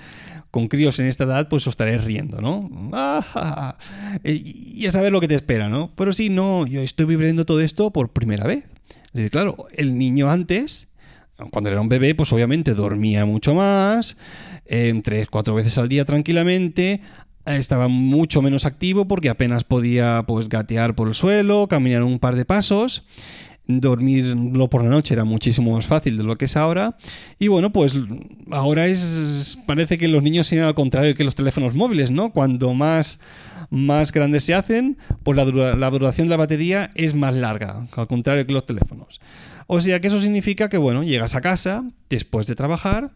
con 0.52 0.68
críos 0.68 1.00
en 1.00 1.06
esta 1.06 1.26
edad, 1.26 1.48
pues 1.48 1.68
os 1.68 1.74
estaréis 1.74 2.04
riendo, 2.04 2.42
¿no? 2.42 2.70
Ah, 2.94 3.78
y 4.24 4.86
a 4.88 4.92
saber 4.92 5.12
lo 5.12 5.20
que 5.20 5.28
te 5.28 5.36
espera, 5.36 5.70
¿no? 5.70 5.92
Pero 5.96 6.14
sí, 6.14 6.30
no, 6.30 6.66
yo 6.66 6.82
estoy 6.82 7.06
viviendo 7.06 7.46
todo 7.46 7.62
esto 7.62 7.92
por 7.92 8.10
primera 8.10 8.48
vez. 8.48 8.66
Claro, 9.32 9.68
el 9.74 9.98
niño 9.98 10.30
antes, 10.30 10.88
cuando 11.52 11.70
era 11.70 11.82
un 11.82 11.90
bebé, 11.90 12.16
pues 12.16 12.32
obviamente 12.32 12.74
dormía 12.74 13.26
mucho 13.26 13.56
más, 13.56 14.18
eh, 14.66 15.00
tres, 15.04 15.28
cuatro 15.30 15.56
veces 15.56 15.78
al 15.78 15.90
día 15.90 16.06
tranquilamente, 16.06 17.02
estaba 17.46 17.88
mucho 17.88 18.42
menos 18.42 18.66
activo 18.66 19.08
porque 19.08 19.30
apenas 19.30 19.64
podía 19.64 20.24
pues 20.28 20.50
gatear 20.50 20.96
por 20.96 21.08
el 21.08 21.16
suelo, 21.16 21.68
caminar 21.68 22.04
un 22.04 22.20
par 22.20 22.36
de 22.36 22.46
pasos 22.46 23.04
dormirlo 23.70 24.68
por 24.68 24.84
la 24.84 24.90
noche 24.90 25.14
era 25.14 25.24
muchísimo 25.24 25.74
más 25.74 25.86
fácil 25.86 26.18
de 26.18 26.24
lo 26.24 26.38
que 26.38 26.46
es 26.46 26.58
ahora. 26.58 26.98
Y 27.38 27.48
bueno, 27.48 27.72
pues 27.72 27.94
ahora 28.50 28.88
es. 28.88 29.58
Parece 29.68 29.98
que 29.98 30.08
los 30.08 30.24
niños 30.24 30.48
sean 30.48 30.66
al 30.66 30.74
contrario 30.74 31.14
que 31.16 31.24
los 31.24 31.36
teléfonos 31.36 31.76
móviles, 31.76 32.10
¿no? 32.10 32.32
Cuando 32.32 32.74
más, 32.74 33.20
más 33.70 34.12
grandes 34.12 34.44
se 34.44 34.56
hacen, 34.56 34.98
pues 35.24 35.38
la, 35.38 35.46
dura, 35.46 35.76
la 35.76 35.92
duración 35.92 36.28
de 36.28 36.32
la 36.32 36.38
batería 36.38 36.90
es 36.96 37.14
más 37.14 37.36
larga, 37.36 37.88
al 37.96 38.08
contrario 38.08 38.46
que 38.46 38.54
los 38.54 38.66
teléfonos. 38.66 39.22
O 39.68 39.80
sea 39.82 40.02
que 40.02 40.08
eso 40.08 40.20
significa 40.20 40.68
que, 40.68 40.78
bueno, 40.78 41.04
llegas 41.04 41.36
a 41.36 41.42
casa 41.42 41.84
después 42.10 42.48
de 42.48 42.56
trabajar 42.56 43.12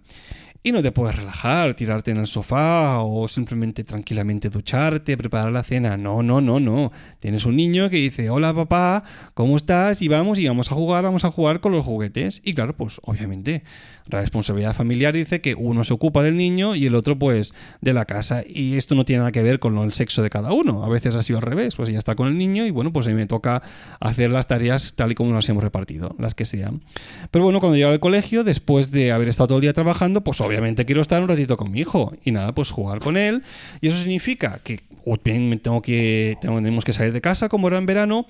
y 0.66 0.72
no 0.72 0.82
te 0.82 0.94
puedes 0.94 1.18
relajar, 1.18 1.74
tirarte 1.74 2.12
en 2.12 2.18
el 2.18 2.28
sofá 2.28 3.02
o 3.02 3.28
simplemente 3.28 3.84
tranquilamente 3.84 4.50
ducharte, 4.50 5.18
preparar 5.18 5.52
la 5.52 5.62
cena. 5.62 5.98
No, 5.98 6.24
no, 6.24 6.40
no, 6.40 6.62
no. 6.62 6.90
Tienes 7.20 7.44
un 7.46 7.58
niño 7.58 7.90
que 7.90 7.98
dice, 7.98 8.30
hola 8.30 8.54
papá, 8.54 9.04
¿cómo 9.34 9.58
estás? 9.58 10.02
Y 10.02 10.08
vamos 10.08 10.40
y 10.40 10.48
vamos 10.48 10.72
a 10.72 10.76
jugar, 10.76 11.04
vamos 11.04 11.26
a 11.26 11.32
jugar 11.32 11.60
con 11.60 11.74
los 11.74 11.84
juguetes. 11.84 12.40
Y 12.46 12.54
claro, 12.54 12.78
pues 12.78 13.02
obviamente 13.04 13.64
la 14.06 14.22
responsabilidad 14.22 14.74
familiar 14.74 15.14
dice 15.14 15.42
que 15.42 15.54
uno 15.54 15.84
se 15.84 15.94
ocupa 15.94 16.24
del 16.24 16.38
niño 16.38 16.76
y 16.76 16.86
el 16.86 16.96
otro 16.96 17.20
pues 17.20 17.54
de 17.82 17.92
la 17.92 18.06
casa. 18.06 18.44
Y 18.48 18.78
esto 18.78 18.96
no 18.96 19.04
tiene 19.04 19.20
nada 19.20 19.34
que 19.34 19.44
ver 19.44 19.60
con 19.60 19.78
el 19.80 19.92
sexo 19.92 20.24
de 20.24 20.30
cada 20.30 20.54
uno. 20.54 20.86
A 20.86 20.90
veces 20.90 21.16
ha 21.16 21.24
sido 21.24 21.40
al 21.40 21.46
revés, 21.46 21.76
pues 21.76 21.90
ella 21.90 22.00
está 22.00 22.16
con 22.16 22.30
el 22.30 22.38
niño 22.38 22.66
y 22.66 22.72
bueno, 22.72 22.94
pues 22.94 23.06
a 23.08 23.10
mí 23.10 23.16
me 23.16 23.28
toca 23.28 23.62
hacer 24.00 24.30
las 24.30 24.48
tareas 24.48 24.94
tal 24.96 25.12
y 25.12 25.16
como 25.16 25.34
las 25.34 25.50
hemos 25.50 25.62
repartido, 25.64 26.16
las 26.20 26.36
que 26.36 26.46
sean. 26.46 26.86
Pero 27.32 27.44
bueno, 27.44 27.60
cuando 27.60 27.76
llego 27.76 27.90
al 27.90 28.00
colegio, 28.00 28.46
después 28.46 28.92
de 28.92 29.12
haber 29.12 29.28
estado 29.28 29.48
todo 29.48 29.58
el 29.58 29.64
día 29.64 29.74
trabajando, 29.74 30.24
pues 30.24 30.40
obviamente 30.40 30.53
quiero 30.86 31.02
estar 31.02 31.22
un 31.22 31.30
ratito 31.30 31.58
con 31.58 31.72
mi 31.72 31.82
hijo 31.82 32.14
y 32.24 32.32
nada, 32.32 32.54
pues 32.54 32.72
jugar 32.72 33.00
con 33.00 33.18
él. 33.18 33.44
Y 33.82 33.90
eso 33.90 33.98
significa 33.98 34.60
que 34.64 34.80
o 35.06 35.18
bien 35.24 35.60
tengo 35.60 35.82
que, 35.82 36.38
tenemos 36.42 36.86
que 36.86 36.94
salir 36.94 37.14
de 37.14 37.22
casa 37.22 37.50
como 37.50 37.68
era 37.68 37.78
en 37.78 37.86
verano, 37.86 38.26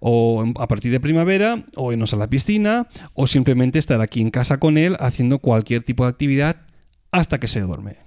o 0.00 0.44
a 0.58 0.66
partir 0.66 0.90
de 0.90 0.98
primavera, 0.98 1.64
o 1.76 1.92
irnos 1.92 2.12
a 2.14 2.16
la 2.16 2.28
piscina, 2.28 2.88
o 3.14 3.26
simplemente 3.26 3.78
estar 3.78 4.00
aquí 4.00 4.20
en 4.20 4.30
casa 4.30 4.58
con 4.58 4.78
él 4.78 4.96
haciendo 4.98 5.38
cualquier 5.38 5.82
tipo 5.82 6.04
de 6.04 6.10
actividad 6.10 6.56
hasta 7.12 7.38
que 7.38 7.48
se 7.48 7.60
duerme. 7.60 7.98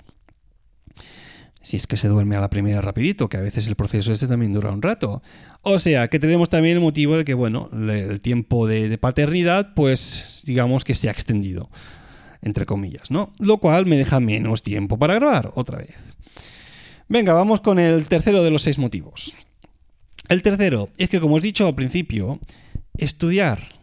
Si 1.61 1.77
es 1.77 1.87
que 1.87 1.95
se 1.95 2.09
duerme 2.09 2.35
a 2.35 2.41
la 2.41 2.49
primera 2.49 2.81
rapidito, 2.81 3.29
que 3.29 3.37
a 3.37 3.41
veces 3.41 3.67
el 3.67 3.75
proceso 3.75 4.11
ese 4.11 4.27
también 4.27 4.51
dura 4.51 4.71
un 4.71 4.81
rato. 4.81 5.21
O 5.61 5.79
sea, 5.79 6.09
que 6.09 6.19
tenemos 6.19 6.49
también 6.49 6.75
el 6.75 6.83
motivo 6.83 7.15
de 7.15 7.23
que, 7.23 7.33
bueno, 7.33 7.69
el 7.71 8.19
tiempo 8.19 8.67
de, 8.67 8.97
paternidad, 8.97 9.73
pues 9.73 10.41
digamos 10.45 10.83
que 10.83 10.93
se 10.93 11.07
ha 11.07 11.11
extendido, 11.11 11.69
entre 12.43 12.65
comillas, 12.65 13.11
¿no? 13.11 13.33
Lo 13.39 13.57
cual 13.57 13.85
me 13.85 13.97
deja 13.97 14.19
menos 14.19 14.63
tiempo 14.63 14.97
para 14.97 15.15
grabar, 15.15 15.51
otra 15.55 15.79
vez. 15.79 15.97
Venga, 17.07 17.33
vamos 17.33 17.61
con 17.61 17.79
el 17.79 18.07
tercero 18.07 18.43
de 18.43 18.51
los 18.51 18.63
seis 18.63 18.77
motivos. 18.77 19.35
El 20.29 20.41
tercero 20.41 20.89
es 20.97 21.09
que, 21.09 21.19
como 21.19 21.35
os 21.35 21.43
he 21.43 21.47
dicho 21.47 21.67
al 21.67 21.75
principio, 21.75 22.39
estudiar 22.97 23.79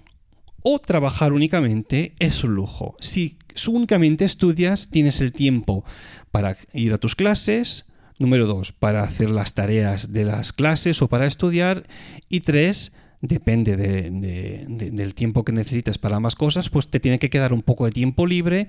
o 0.63 0.79
trabajar 0.79 1.33
únicamente 1.33 2.15
es 2.19 2.45
un 2.45 2.55
lujo. 2.55 2.97
Si 3.01 3.39
únicamente 3.69 4.25
estudias, 4.25 4.89
tienes 4.91 5.21
el 5.21 5.33
tiempo 5.33 5.85
para 6.31 6.57
ir 6.73 6.93
a 6.93 6.99
tus 6.99 7.15
clases, 7.15 7.87
número 8.19 8.47
dos, 8.47 8.73
para 8.73 9.03
hacer 9.03 9.31
las 9.31 9.55
tareas 9.55 10.13
de 10.13 10.25
las 10.25 10.53
clases 10.53 11.03
o 11.03 11.09
para 11.09 11.27
estudiar, 11.27 11.85
y 12.29 12.41
tres, 12.41 12.93
depende 13.23 13.77
del 13.77 15.15
tiempo 15.15 15.45
que 15.45 15.53
necesites 15.53 15.99
para 15.99 16.17
ambas 16.17 16.37
cosas, 16.37 16.71
pues 16.71 16.89
te 16.89 17.01
tiene 17.01 17.19
que 17.19 17.29
quedar 17.29 17.53
un 17.53 17.63
poco 17.63 17.85
de 17.85 17.91
tiempo 17.91 18.27
libre, 18.27 18.67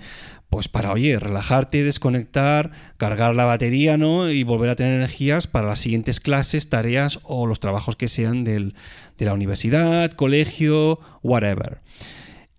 pues 0.50 0.68
para, 0.68 0.92
oye, 0.92 1.18
relajarte, 1.20 1.84
desconectar, 1.84 2.72
cargar 2.98 3.34
la 3.34 3.46
batería, 3.46 3.98
¿no? 3.98 4.30
Y 4.30 4.44
volver 4.44 4.70
a 4.70 4.76
tener 4.76 4.96
energías 4.96 5.48
para 5.48 5.68
las 5.68 5.80
siguientes 5.80 6.20
clases, 6.20 6.70
tareas 6.70 7.20
o 7.24 7.48
los 7.48 7.62
trabajos 7.62 7.96
que 7.96 8.10
sean 8.10 8.44
de 8.44 8.74
la 9.20 9.34
universidad, 9.34 10.12
colegio, 10.12 11.00
whatever. 11.24 11.80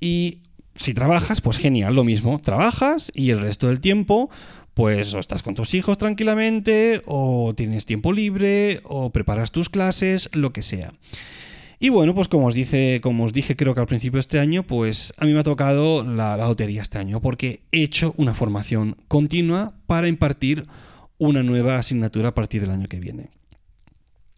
Y 0.01 0.39
si 0.75 0.95
trabajas, 0.95 1.43
pues 1.43 1.59
genial, 1.59 1.95
lo 1.95 2.05
mismo, 2.05 2.41
trabajas 2.41 3.13
y 3.15 3.31
el 3.31 3.41
resto 3.41 3.69
del 3.69 3.81
tiempo 3.81 4.31
pues 4.75 5.13
o 5.13 5.19
estás 5.19 5.43
con 5.43 5.55
tus 5.55 5.75
hijos 5.75 5.99
tranquilamente, 5.99 7.03
o 7.05 7.53
tienes 7.55 7.85
tiempo 7.85 8.11
libre, 8.11 8.81
o 8.85 9.11
preparas 9.11 9.53
tus 9.53 9.69
clases, 9.69 10.31
lo 10.33 10.55
que 10.55 10.63
sea. 10.63 10.95
Y 11.83 11.89
bueno, 11.89 12.15
pues 12.15 12.29
como 12.29 12.47
os, 12.47 12.55
dice, 12.55 13.01
como 13.03 13.25
os 13.25 13.33
dije 13.33 13.57
creo 13.57 13.75
que 13.75 13.81
al 13.81 13.89
principio 13.89 14.19
de 14.19 14.21
este 14.21 14.39
año, 14.39 14.63
pues 14.63 15.13
a 15.17 15.25
mí 15.25 15.33
me 15.33 15.41
ha 15.41 15.43
tocado 15.43 16.05
la, 16.05 16.37
lotería 16.37 16.81
este 16.81 16.99
año, 16.99 17.21
porque 17.21 17.65
he 17.73 17.83
hecho 17.83 18.15
una 18.17 18.35
formación 18.35 18.99
continua 19.09 19.75
para 19.89 20.07
impartir 20.07 20.65
una 21.19 21.43
nueva 21.43 21.79
asignatura 21.79 22.29
a 22.29 22.35
partir 22.37 22.61
del 22.61 22.71
año 22.71 22.87
que 22.87 23.01
viene. 23.01 23.31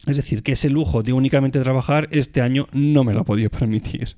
Es 0.07 0.17
decir, 0.17 0.41
que 0.41 0.53
ese 0.53 0.71
lujo 0.71 1.03
de 1.03 1.13
únicamente 1.13 1.59
trabajar 1.59 2.07
este 2.09 2.41
año 2.41 2.67
no 2.71 3.03
me 3.03 3.13
lo 3.13 3.19
ha 3.19 3.25
podido 3.25 3.49
permitir. 3.51 4.15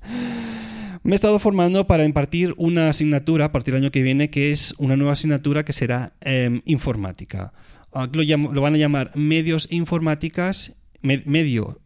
Me 1.02 1.12
he 1.12 1.14
estado 1.14 1.38
formando 1.38 1.86
para 1.86 2.06
impartir 2.06 2.54
una 2.56 2.88
asignatura 2.88 3.44
a 3.44 3.52
partir 3.52 3.74
del 3.74 3.82
año 3.82 3.92
que 3.92 4.02
viene, 4.02 4.30
que 4.30 4.52
es 4.52 4.74
una 4.78 4.96
nueva 4.96 5.12
asignatura 5.12 5.66
que 5.66 5.74
será 5.74 6.14
em, 6.22 6.62
informática. 6.64 7.52
Ah, 7.92 8.08
lo, 8.10 8.62
van 8.62 8.74
a 8.74 8.78
llamar 8.78 9.12
medios 9.14 9.68
informáticas, 9.70 10.76
medio, 11.02 11.78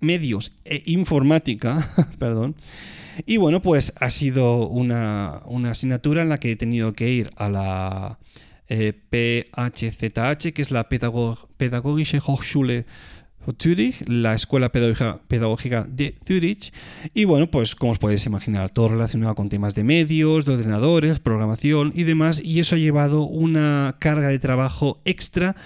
medios 0.00 0.52
e 0.64 0.82
informática, 0.86 1.86
perdón. 2.18 2.56
Y 3.26 3.36
bueno, 3.36 3.60
pues 3.62 3.92
ha 3.96 4.10
sido 4.10 4.68
una, 4.68 5.42
asignatura 5.68 6.22
en 6.22 6.28
la 6.28 6.40
que 6.40 6.52
he 6.52 6.56
tenido 6.56 6.92
que 6.94 7.10
ir 7.10 7.30
a 7.36 7.48
la 7.48 8.18
eh, 8.68 8.92
PHZH, 8.92 10.52
que 10.52 10.62
es 10.62 10.70
la 10.70 10.88
Pädagogische 10.88 12.20
Hochschule 12.24 12.86
Zurich, 13.58 14.06
la 14.06 14.34
Escuela 14.34 14.70
Pedagógica 14.70 15.86
de 15.88 16.14
Zurich. 16.24 16.72
Y 17.14 17.24
bueno, 17.24 17.50
pues 17.50 17.74
como 17.74 17.92
os 17.92 17.98
podéis 17.98 18.26
imaginar, 18.26 18.70
todo 18.70 18.90
relacionado 18.90 19.34
con 19.34 19.48
temas 19.48 19.74
de 19.74 19.84
medios, 19.84 20.44
de 20.44 20.54
ordenadores, 20.54 21.20
programación 21.20 21.92
y 21.94 22.04
demás. 22.04 22.40
Y 22.42 22.60
eso 22.60 22.74
ha 22.74 22.78
llevado 22.78 23.22
una 23.22 23.96
carga 23.98 24.28
de 24.28 24.38
trabajo 24.38 25.00
extra 25.04 25.56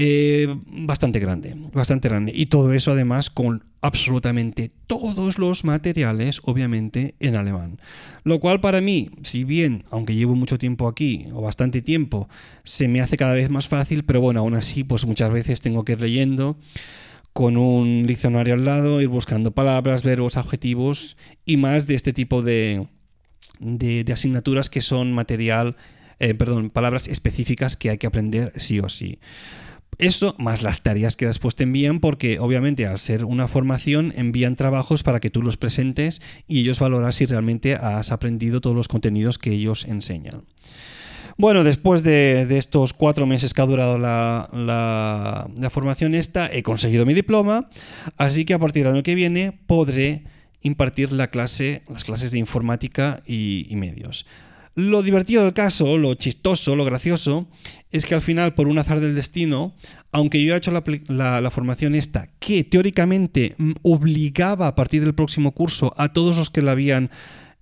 eh, 0.00 0.46
bastante 0.64 1.18
grande, 1.18 1.56
bastante 1.72 2.08
grande. 2.08 2.32
Y 2.32 2.46
todo 2.46 2.72
eso 2.72 2.92
además 2.92 3.30
con 3.30 3.64
absolutamente 3.80 4.70
todos 4.86 5.38
los 5.38 5.64
materiales, 5.64 6.40
obviamente, 6.44 7.16
en 7.18 7.34
alemán. 7.34 7.80
Lo 8.22 8.38
cual 8.38 8.60
para 8.60 8.80
mí, 8.80 9.10
si 9.24 9.42
bien, 9.42 9.82
aunque 9.90 10.14
llevo 10.14 10.36
mucho 10.36 10.56
tiempo 10.56 10.86
aquí, 10.86 11.26
o 11.32 11.42
bastante 11.42 11.82
tiempo, 11.82 12.28
se 12.62 12.86
me 12.86 13.00
hace 13.00 13.16
cada 13.16 13.34
vez 13.34 13.50
más 13.50 13.66
fácil, 13.66 14.04
pero 14.04 14.20
bueno, 14.20 14.38
aún 14.38 14.54
así, 14.54 14.84
pues 14.84 15.04
muchas 15.04 15.32
veces 15.32 15.60
tengo 15.60 15.84
que 15.84 15.92
ir 15.92 16.00
leyendo 16.00 16.56
con 17.32 17.56
un 17.56 18.06
diccionario 18.06 18.54
al 18.54 18.64
lado, 18.64 19.00
ir 19.00 19.08
buscando 19.08 19.50
palabras, 19.50 20.04
verbos, 20.04 20.36
adjetivos 20.36 21.16
y 21.44 21.56
más 21.56 21.88
de 21.88 21.96
este 21.96 22.12
tipo 22.12 22.42
de, 22.42 22.86
de, 23.58 24.04
asignaturas 24.12 24.70
que 24.70 24.80
son 24.80 25.12
material, 25.12 25.76
eh, 26.20 26.34
perdón, 26.34 26.70
palabras 26.70 27.08
específicas 27.08 27.76
que 27.76 27.90
hay 27.90 27.98
que 27.98 28.06
aprender 28.06 28.52
sí 28.54 28.78
o 28.78 28.88
sí. 28.88 29.18
Eso 29.98 30.36
más 30.38 30.62
las 30.62 30.82
tareas 30.82 31.16
que 31.16 31.26
después 31.26 31.56
te 31.56 31.64
envían 31.64 31.98
porque 31.98 32.38
obviamente 32.38 32.86
al 32.86 33.00
ser 33.00 33.24
una 33.24 33.48
formación 33.48 34.12
envían 34.16 34.54
trabajos 34.54 35.02
para 35.02 35.18
que 35.18 35.30
tú 35.30 35.42
los 35.42 35.56
presentes 35.56 36.20
y 36.46 36.60
ellos 36.60 36.78
valoran 36.78 37.12
si 37.12 37.26
realmente 37.26 37.74
has 37.74 38.12
aprendido 38.12 38.60
todos 38.60 38.76
los 38.76 38.86
contenidos 38.86 39.38
que 39.38 39.50
ellos 39.50 39.84
enseñan. 39.86 40.44
Bueno, 41.36 41.62
después 41.62 42.02
de, 42.02 42.42
estos 42.58 42.92
cuatro 42.92 43.24
meses 43.24 43.54
que 43.54 43.62
ha 43.62 43.66
durado 43.66 43.96
la, 43.96 44.48
la, 44.52 45.70
formación 45.70 46.16
esta, 46.16 46.52
he 46.52 46.64
conseguido 46.64 47.06
mi 47.06 47.14
diploma, 47.14 47.68
así 48.16 48.44
que 48.44 48.54
a 48.54 48.58
partir 48.58 48.84
del 48.84 48.94
año 48.94 49.02
que 49.04 49.14
viene 49.14 49.56
podré 49.66 50.24
impartir 50.62 51.12
la 51.12 51.28
clase, 51.30 51.82
las 51.88 52.02
clases 52.02 52.32
de 52.32 52.38
informática 52.38 53.22
y 53.24 53.68
medios. 53.76 54.26
Lo 54.78 55.02
divertido 55.02 55.42
del 55.42 55.54
caso, 55.54 55.98
lo 55.98 56.14
chistoso, 56.14 56.76
lo 56.76 56.84
gracioso, 56.84 57.48
es 57.90 58.06
que 58.06 58.14
al 58.14 58.20
final, 58.20 58.54
por 58.54 58.68
un 58.68 58.78
azar 58.78 59.00
del 59.00 59.16
destino, 59.16 59.74
aunque 60.12 60.40
yo 60.44 60.54
he 60.54 60.56
hecho 60.56 60.70
la, 60.70 61.50
formación 61.50 61.96
esta, 61.96 62.28
que 62.38 62.62
teóricamente 62.62 63.56
mm, 63.58 63.72
obligaba 63.82 64.68
a 64.68 64.76
partir 64.76 65.02
del 65.02 65.16
próximo 65.16 65.50
curso 65.50 65.92
a 65.96 66.12
todos 66.12 66.36
los 66.36 66.50
que 66.50 66.62
la 66.62 66.70
habían 66.70 67.10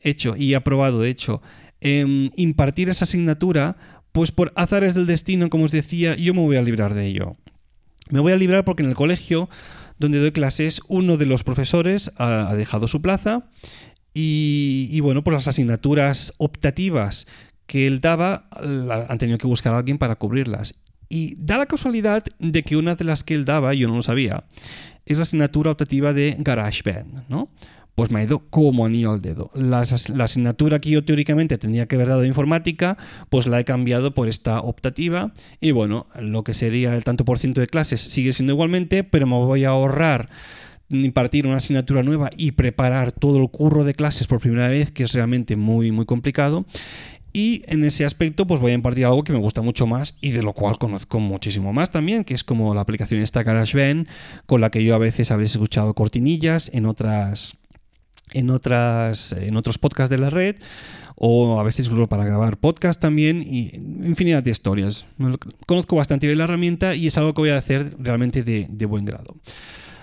hecho 0.03 0.37
y 0.37 0.53
aprobado, 0.53 1.01
de 1.01 1.09
hecho, 1.09 1.41
em, 1.81 2.29
impartir 2.37 2.91
esa 2.91 3.07
asignatura, 3.07 3.79
pues 4.13 4.31
por 4.31 4.53
azares 4.55 4.93
del 4.93 5.07
destino, 5.07 5.49
como 5.49 5.65
os 5.65 5.73
decía, 5.73 6.17
yo 6.17 6.35
me 6.35 6.43
voy 6.43 6.57
a 6.59 6.63
librar 6.63 6.93
de 6.93 7.07
ello. 7.07 7.39
Me 8.11 8.21
voy 8.21 8.33
a 8.33 8.37
librar 8.37 8.67
porque 8.67 8.83
en 8.83 8.91
el 8.91 8.95
colegio 8.95 9.49
donde 9.99 10.19
doy 10.19 10.33
clases, 10.33 10.83
uno 10.87 11.17
de 11.17 11.25
los 11.25 11.45
profesores 11.45 12.13
ha 12.19 12.55
dejado 12.55 12.89
su 12.89 13.01
plaza 13.01 13.49
y, 14.19 14.99
bueno, 15.01 15.23
pues 15.23 15.35
las 15.35 15.47
asignaturas 15.47 16.33
optativas 16.39 17.27
que 17.67 17.87
él 17.87 18.01
daba 18.01 18.49
han 19.11 19.19
tenido 19.19 19.37
que 19.37 19.47
buscar 19.47 19.75
a 19.75 19.79
alguien 19.79 19.99
para 19.99 20.17
cubrirlas. 20.17 20.75
Y 21.11 21.35
da 21.37 21.59
la 21.59 21.67
casualidad 21.67 22.25
de 22.39 22.63
que 22.63 22.79
una 22.79 22.95
de 22.95 23.05
las 23.05 23.25
que 23.25 23.35
él 23.35 23.45
daba, 23.45 23.75
yo 23.75 23.89
no 23.89 23.97
lo 23.97 24.03
sabía, 24.03 24.45
es 25.05 25.19
la 25.19 25.25
asignatura 25.25 25.71
optativa 25.71 26.15
de 26.15 26.35
GarageBand, 26.39 27.29
¿no? 27.29 27.51
Pues 27.95 28.11
me 28.11 28.21
ha 28.21 28.23
ido 28.23 28.39
como 28.49 28.87
anillo 28.87 29.13
al 29.13 29.21
dedo. 29.21 29.51
La, 29.55 29.83
la, 30.15 30.25
asignatura 30.25 30.81
que 30.81 30.91
yo 30.91 31.05
teóricamente 31.05 31.59
tendría 31.59 31.87
que 31.87 31.97
haber 31.97 32.09
dado 32.09 32.23
de 32.23 32.29
informática, 32.29 32.97
pues 33.29 33.47
la 33.47 33.61
he 33.61 33.65
cambiado 33.65 34.15
por 34.15 34.29
esta 34.29 34.61
optativa. 34.63 35.35
Y 35.61 35.73
bueno, 35.73 36.07
lo 36.19 36.43
que 36.43 36.55
sería 36.55 36.95
el 36.97 37.05
tanto 37.05 37.27
por 37.27 37.39
ciento 37.39 37.61
de 37.61 37.67
clases 37.67 38.01
sigue 38.01 38.33
siendo 38.33 38.55
igualmente, 38.55 39.05
pero 39.05 39.27
me 39.27 39.35
voy 39.35 39.65
a 39.65 39.71
ahorrar 39.71 40.31
impartir 40.89 41.47
una 41.47 41.57
asignatura 41.57 42.03
nueva 42.03 42.31
y 42.37 42.53
preparar 42.53 43.13
todo 43.13 43.41
el 43.41 43.51
curro 43.51 43.85
de 43.85 43.95
clases 43.95 44.27
por 44.27 44.41
primera 44.41 44.69
vez, 44.69 44.91
que 44.91 45.05
es 45.05 45.13
realmente 45.13 45.57
muy, 45.57 45.93
muy 45.93 46.05
complicado. 46.05 46.65
Y 47.33 47.65
en 47.67 47.85
ese 47.85 48.07
aspecto, 48.07 48.47
pues 48.47 48.61
voy 48.63 48.73
a 48.73 48.75
impartir 48.75 49.05
algo 49.05 49.23
que 49.23 49.33
me 49.33 49.39
gusta 49.39 49.61
mucho 49.61 49.87
más 49.87 50.17
y 50.23 50.31
de 50.31 50.43
lo 50.43 50.55
cual 50.55 50.79
conozco 50.79 51.21
muchísimo 51.21 51.71
más 51.71 51.91
también, 51.91 52.25
que 52.25 52.33
es 52.33 52.45
como 52.45 52.75
la 52.75 52.81
aplicación 52.81 53.21
esta 53.21 53.43
GarageBand, 53.43 54.09
con 54.47 54.63
la 54.63 54.71
que 54.71 54.83
yo 54.83 54.95
a 54.95 54.99
veces 54.99 55.31
habréis 55.31 55.51
escuchado 55.51 55.93
cortinillas 55.93 56.71
en 56.73 56.87
otras. 56.87 57.57
En, 58.33 58.51
otras, 58.51 59.33
en 59.39 59.57
otros 59.57 59.79
podcasts 59.79 60.11
de 60.11 60.19
la 60.19 60.31
red 60.31 60.57
o 61.15 61.61
a 61.61 61.63
veces 61.63 61.89
para 62.09 62.25
grabar 62.25 62.57
podcast 62.57 63.01
también 63.01 63.41
y 63.41 63.71
infinidad 63.77 64.43
de 64.43 64.51
historias. 64.51 65.07
Conozco 65.65 65.95
bastante 65.95 66.27
bien 66.27 66.39
la 66.39 66.45
herramienta 66.45 66.97
y 66.97 67.07
es 67.07 67.17
algo 67.19 67.35
que 67.35 67.43
voy 67.43 67.51
a 67.51 67.59
hacer 67.59 67.95
realmente 68.01 68.43
de, 68.43 68.67
de 68.69 68.85
buen 68.85 69.05
grado. 69.05 69.37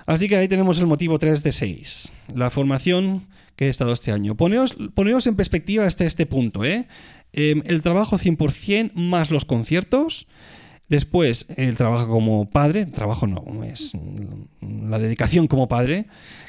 Así 0.05 0.27
que 0.27 0.35
ahí 0.35 0.47
tenemos 0.47 0.79
el 0.79 0.87
motivo 0.87 1.19
3 1.19 1.43
de 1.43 1.51
6, 1.51 2.11
la 2.35 2.49
formación 2.49 3.27
que 3.55 3.65
he 3.67 3.69
estado 3.69 3.93
este 3.93 4.11
año. 4.11 4.35
Poneos, 4.35 4.75
en 5.27 5.35
perspectiva 5.35 5.85
hasta 5.85 6.05
este 6.05 6.25
punto. 6.25 6.63
¿eh? 6.63 6.87
Em, 7.31 7.63
el 7.65 7.81
trabajo 7.81 8.17
100% 8.17 8.91
más 8.95 9.31
los 9.31 9.45
conciertos. 9.45 10.27
Después, 10.89 11.47
el 11.55 11.77
trabajo 11.77 12.07
como 12.07 12.49
padre, 12.49 12.85
trabajo 12.85 13.25
no, 13.25 13.63
es 13.63 13.93
la 14.61 14.99
dedicación 14.99 15.47
como 15.47 15.67
padre, 15.67 16.07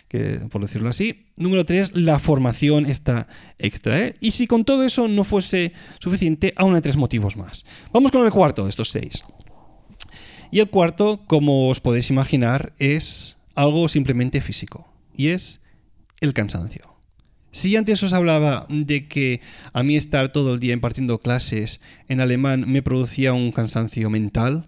que, 0.08 0.40
por 0.50 0.60
decirlo 0.60 0.90
así. 0.90 1.26
Número 1.36 1.64
3, 1.64 1.94
la 1.94 2.18
formación 2.18 2.86
está 2.86 3.28
extra. 3.58 4.00
¿eh? 4.00 4.16
Y 4.20 4.32
si 4.32 4.46
con 4.46 4.64
todo 4.64 4.84
eso 4.84 5.08
no 5.08 5.24
fuese 5.24 5.72
suficiente, 6.00 6.52
aún 6.56 6.74
hay 6.74 6.80
tres 6.80 6.96
motivos 6.96 7.36
más. 7.36 7.64
Vamos 7.92 8.10
con 8.10 8.24
el 8.24 8.32
cuarto 8.32 8.64
de 8.64 8.70
estos 8.70 8.90
seis. 8.90 9.24
Y 10.50 10.60
el 10.60 10.68
cuarto, 10.68 11.22
como 11.26 11.68
os 11.68 11.80
podéis 11.80 12.10
imaginar, 12.10 12.74
es 12.78 13.36
algo 13.54 13.88
simplemente 13.88 14.40
físico, 14.40 14.88
y 15.16 15.28
es 15.28 15.60
el 16.20 16.32
cansancio. 16.32 16.94
Si 17.54 17.76
antes 17.76 18.02
os 18.02 18.12
hablaba 18.12 18.66
de 18.68 19.06
que 19.06 19.40
a 19.72 19.84
mí 19.84 19.94
estar 19.94 20.32
todo 20.32 20.54
el 20.54 20.60
día 20.60 20.72
impartiendo 20.72 21.20
clases 21.20 21.80
en 22.08 22.20
alemán 22.20 22.64
me 22.66 22.82
producía 22.82 23.32
un 23.32 23.52
cansancio 23.52 24.10
mental, 24.10 24.66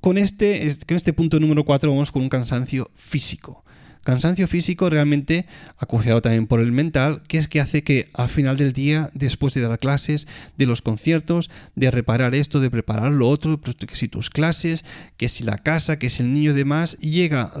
con 0.00 0.16
este, 0.16 0.60
con 0.86 0.96
este 0.96 1.12
punto 1.12 1.40
número 1.40 1.64
4 1.64 1.90
vamos 1.90 2.12
con 2.12 2.22
un 2.22 2.28
cansancio 2.28 2.90
físico. 2.94 3.64
Cansancio 4.04 4.46
físico 4.46 4.88
realmente 4.88 5.46
acuciado 5.76 6.22
también 6.22 6.46
por 6.46 6.60
el 6.60 6.70
mental, 6.70 7.24
que 7.26 7.36
es 7.36 7.48
que 7.48 7.60
hace 7.60 7.82
que 7.82 8.10
al 8.14 8.28
final 8.28 8.56
del 8.56 8.72
día, 8.72 9.10
después 9.12 9.52
de 9.54 9.62
dar 9.62 9.78
clases, 9.80 10.28
de 10.56 10.66
los 10.66 10.82
conciertos, 10.82 11.50
de 11.74 11.90
reparar 11.90 12.36
esto, 12.36 12.60
de 12.60 12.70
preparar 12.70 13.10
lo 13.10 13.28
otro, 13.28 13.60
que 13.60 13.96
si 13.96 14.06
tus 14.06 14.30
clases, 14.30 14.84
que 15.16 15.28
si 15.28 15.42
la 15.42 15.58
casa, 15.58 15.98
que 15.98 16.10
si 16.10 16.22
el 16.22 16.32
niño 16.32 16.52
y 16.52 16.54
demás, 16.54 16.96
llega 17.00 17.60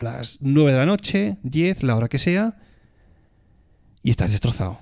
Las 0.00 0.38
9 0.40 0.72
de 0.72 0.78
la 0.78 0.86
noche, 0.86 1.36
10, 1.42 1.82
la 1.82 1.96
hora 1.96 2.08
que 2.08 2.18
sea, 2.18 2.56
y 4.02 4.10
estás 4.10 4.32
destrozado. 4.32 4.78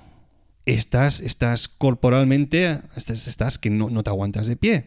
Estás, 0.66 1.20
estás 1.20 1.66
corporalmente, 1.68 2.80
estás, 2.96 3.26
estás 3.26 3.58
que 3.58 3.70
no, 3.70 3.90
no 3.90 4.02
te 4.02 4.10
aguantas 4.10 4.46
de 4.46 4.56
pie. 4.56 4.86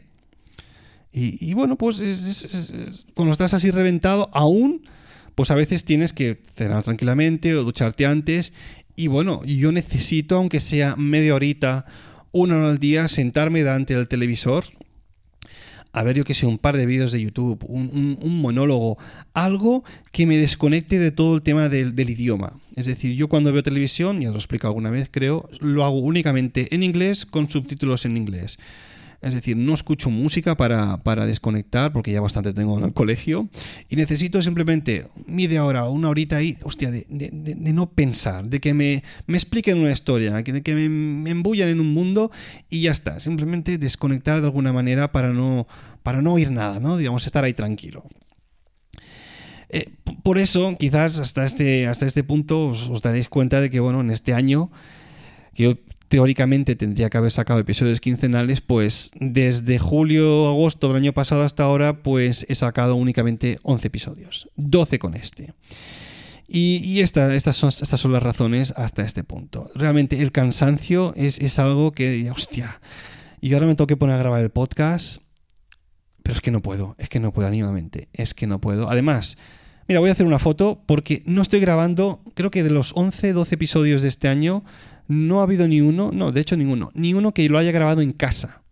Y, 1.14 1.54
bueno, 1.56 1.78
pues 1.78 2.00
es- 2.00 2.26
es- 2.26 2.46
es- 2.46 2.72
es- 2.72 3.06
cuando 3.14 3.34
estás 3.34 3.54
así 3.54 3.70
reventado, 3.70 4.30
aún, 4.34 4.88
pues 5.36 5.52
a 5.52 5.56
veces 5.56 5.84
tienes 5.84 6.14
que 6.14 6.42
cenar 6.56 6.84
tranquilamente 6.84 7.54
o 7.56 7.64
ducharte 7.64 8.06
antes. 8.06 8.54
Y 8.96 9.08
bueno, 9.08 9.44
yo 9.44 9.72
necesito, 9.74 10.38
aunque 10.38 10.62
sea 10.62 10.96
media 10.96 11.36
horita, 11.36 11.86
una 12.32 12.58
hora 12.58 12.70
al 12.70 12.78
día, 12.80 13.10
sentarme 13.10 13.60
delante 13.64 13.94
del 13.96 14.08
televisor 14.08 14.66
a 15.94 16.04
ver, 16.04 16.16
yo 16.16 16.24
que 16.24 16.34
sé, 16.34 16.46
un 16.46 16.58
par 16.58 16.78
de 16.78 16.86
vídeos 16.86 17.12
de 17.12 17.22
YouTube, 17.22 17.64
un, 17.68 18.42
monólogo, 18.42 18.98
algo 19.34 19.84
que 20.12 20.26
me 20.26 20.38
desconecte 20.38 21.00
de 21.00 21.12
todo 21.12 21.36
el 21.36 21.42
tema 21.42 21.70
del, 21.70 21.96
del 21.96 22.10
idioma. 22.10 22.54
Es 22.76 22.86
decir, 22.86 23.16
yo 23.16 23.28
cuando 23.28 23.52
veo 23.52 23.64
televisión, 23.64 24.22
ya 24.22 24.30
lo 24.30 24.36
he 24.36 24.38
explicado 24.38 24.70
alguna 24.70 24.90
vez, 24.90 25.10
creo, 25.12 25.50
lo 25.60 25.84
hago 25.84 26.00
únicamente 26.00 26.74
en 26.74 26.84
inglés 26.84 27.26
con 27.26 27.50
subtítulos 27.50 28.06
en 28.06 28.16
inglés. 28.18 28.58
Es 29.22 29.36
decir, 29.36 29.56
no 29.56 29.76
escucho 29.76 30.10
música 30.10 30.58
para, 30.58 30.98
para 31.04 31.28
desconectar, 31.28 31.94
porque 31.94 32.12
ya 32.12 32.22
bastante 32.22 32.54
tengo 32.54 32.78
en 32.80 32.86
el 32.86 32.94
colegio, 32.94 33.50
y 33.88 33.96
necesito 33.96 34.42
simplemente 34.42 35.10
media 35.28 35.64
hora 35.64 35.86
o 35.86 35.92
una 35.92 36.10
horita 36.10 36.38
ahí, 36.38 36.58
hostia, 36.64 36.90
de, 36.90 37.06
de- 37.08 37.74
no 37.74 37.92
pensar, 37.92 38.48
de 38.48 38.60
que 38.60 38.74
me, 38.74 39.04
me 39.28 39.38
expliquen 39.38 39.78
una 39.78 39.92
historia, 39.92 40.34
de 40.42 40.62
que 40.64 40.74
me, 40.74 40.90
me 40.90 41.30
embullan 41.30 41.70
en 41.70 41.80
un 41.80 41.94
mundo 41.94 42.32
y 42.70 42.82
ya 42.82 42.92
está. 42.92 43.20
Simplemente 43.20 43.78
desconectar 43.78 44.42
de 44.42 44.48
alguna 44.48 44.74
manera 44.74 45.12
para 45.12 45.30
no, 45.30 45.68
para 46.02 46.22
no 46.22 46.34
oír 46.34 46.50
nada, 46.52 46.80
¿no? 46.80 46.98
Digamos, 46.98 47.26
estar 47.28 47.44
ahí 47.44 47.54
tranquilo. 47.54 48.04
Eh, 49.70 49.94
por 50.24 50.38
eso, 50.38 50.76
quizás 50.78 51.20
hasta 51.20 51.46
este, 51.46 51.88
hasta 51.88 52.06
este 52.06 52.24
punto 52.24 52.68
os, 52.68 53.02
daréis 53.02 53.30
cuenta 53.30 53.62
de 53.62 53.70
que, 53.70 53.80
bueno, 53.80 54.02
en 54.02 54.10
este 54.12 54.34
año, 54.34 54.70
que 55.54 55.82
teóricamente 56.12 56.76
tendría 56.76 57.10
que 57.10 57.18
haber 57.18 57.32
sacado 57.32 57.62
episodios 57.62 58.02
quincenales, 58.02 58.60
pues 58.60 59.12
desde 59.16 59.80
julio, 59.80 60.50
agosto 60.50 60.90
del 60.90 60.98
año 60.98 61.14
pasado 61.14 61.44
hasta 61.44 61.64
ahora, 61.64 62.04
pues 62.04 62.46
he 62.50 62.56
sacado 62.56 62.96
únicamente 62.96 63.60
11 63.64 63.88
episodios, 63.88 64.50
12 64.58 65.00
con 65.00 65.14
este. 65.14 65.54
Y, 66.50 66.82
y 66.84 67.00
esta- 67.00 67.34
estas, 67.34 67.56
son, 67.56 68.12
las 68.12 68.22
razones 68.22 68.74
hasta 68.76 69.04
este 69.04 69.24
punto. 69.24 69.72
Realmente 69.74 70.22
el 70.22 70.34
cansancio 70.34 71.14
es, 71.16 71.40
es 71.40 71.60
algo 71.60 71.94
que, 71.94 72.30
hostia, 72.30 72.82
y 73.40 73.54
ahora 73.54 73.68
me 73.68 73.76
tengo 73.76 73.88
que 73.88 73.96
poner 73.96 74.16
a 74.16 74.20
grabar 74.20 74.42
el 74.42 74.50
podcast, 74.50 75.22
pero 76.24 76.36
es 76.36 76.42
que 76.42 76.52
no 76.52 76.62
puedo, 76.62 76.98
es 77.00 77.08
que 77.08 77.22
no 77.22 77.32
puedo 77.32 77.48
anímamente, 77.48 78.10
es 78.12 78.34
que 78.34 78.48
no 78.48 78.60
puedo. 78.60 78.90
Además, 78.90 79.38
mira, 79.88 80.02
voy 80.02 80.10
a 80.10 80.12
hacer 80.12 80.26
una 80.26 80.40
foto 80.40 80.84
porque 80.86 81.24
no 81.26 81.42
estoy 81.42 81.62
grabando, 81.62 82.22
creo 82.36 82.52
que 82.52 82.64
de 82.64 82.70
los 82.70 82.92
11, 82.96 83.32
12 83.32 83.56
episodios 83.56 84.02
de 84.02 84.10
este 84.10 84.28
año, 84.28 84.66
no 85.12 85.40
ha 85.40 85.44
habido 85.44 85.68
ni 85.68 85.82
uno, 85.82 86.10
no, 86.14 86.32
de 86.32 86.42
hecho 86.42 86.58
ninguno, 86.58 86.90
ni 86.94 87.14
uno 87.14 87.34
que 87.34 87.48
lo 87.50 87.58
haya 87.58 87.72
grabado 87.72 88.02
en 88.02 88.12
casa. 88.14 88.64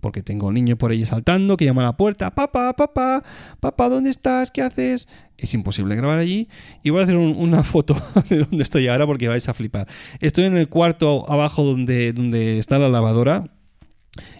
Porque 0.00 0.22
tengo 0.22 0.46
un 0.48 0.54
niño 0.54 0.76
por 0.76 0.90
ahí 0.92 1.04
saltando 1.06 1.56
que 1.56 1.64
llama 1.64 1.80
a 1.82 1.86
la 1.86 1.96
puerta, 1.96 2.32
papá, 2.32 2.74
papá, 2.74 3.24
papá, 3.58 3.88
¿dónde 3.88 4.10
estás? 4.10 4.50
¿Qué 4.50 4.60
haces? 4.62 5.08
Es 5.38 5.52
imposible 5.54 5.96
grabar 5.96 6.18
allí. 6.18 6.48
Y 6.84 6.90
voy 6.90 7.00
a 7.00 7.04
hacer 7.04 7.16
un- 7.16 7.34
una 7.36 7.64
foto 7.64 7.96
de 8.28 8.44
donde 8.44 8.62
estoy 8.62 8.86
ahora 8.88 9.06
porque 9.06 9.26
vais 9.26 9.48
a 9.48 9.54
flipar. 9.54 9.88
Estoy 10.20 10.44
en 10.44 10.56
el 10.56 10.68
cuarto 10.68 11.28
abajo 11.32 11.64
donde, 11.64 12.12
donde 12.12 12.58
está 12.58 12.78
la 12.78 12.88
lavadora. 12.88 13.50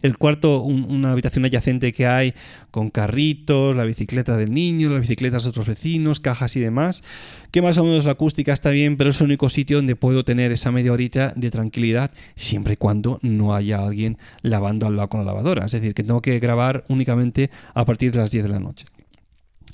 El 0.02 0.16
cuarto, 0.18 0.62
un- 0.62 0.84
una 0.84 1.12
habitación 1.12 1.44
adyacente 1.44 1.92
que 1.92 2.06
hay 2.06 2.34
con 2.70 2.90
carritos, 2.90 3.74
la 3.76 3.84
bicicleta 3.84 4.36
del 4.36 4.52
niño, 4.52 4.90
las 4.90 5.00
bicicletas 5.00 5.44
de 5.44 5.50
otros 5.50 5.66
vecinos, 5.66 6.20
cajas 6.20 6.56
y 6.56 6.60
demás. 6.60 7.02
Que 7.50 7.62
más 7.62 7.78
o 7.78 7.84
menos 7.84 8.04
la 8.04 8.12
acústica 8.12 8.52
está 8.52 8.70
bien, 8.70 8.96
pero 8.96 9.10
es 9.10 9.20
el 9.20 9.26
único 9.26 9.48
sitio 9.50 9.76
donde 9.78 9.96
puedo 9.96 10.24
tener 10.24 10.52
esa 10.52 10.70
media 10.72 10.92
horita 10.92 11.32
de 11.36 11.50
tranquilidad, 11.50 12.10
siempre 12.34 12.74
y 12.74 12.76
cuando 12.76 13.18
no 13.22 13.54
haya 13.54 13.78
alguien 13.84 14.18
lavando 14.42 14.86
al 14.86 14.96
lado 14.96 15.08
con 15.08 15.20
la 15.20 15.26
lavadora. 15.26 15.66
Es 15.66 15.72
decir, 15.72 15.94
que 15.94 16.02
tengo 16.04 16.20
que 16.22 16.38
grabar 16.38 16.84
únicamente 16.88 17.50
a 17.74 17.84
partir 17.84 18.12
de 18.12 18.18
las 18.18 18.30
10 18.30 18.44
de 18.44 18.50
la 18.50 18.60
noche. 18.60 18.86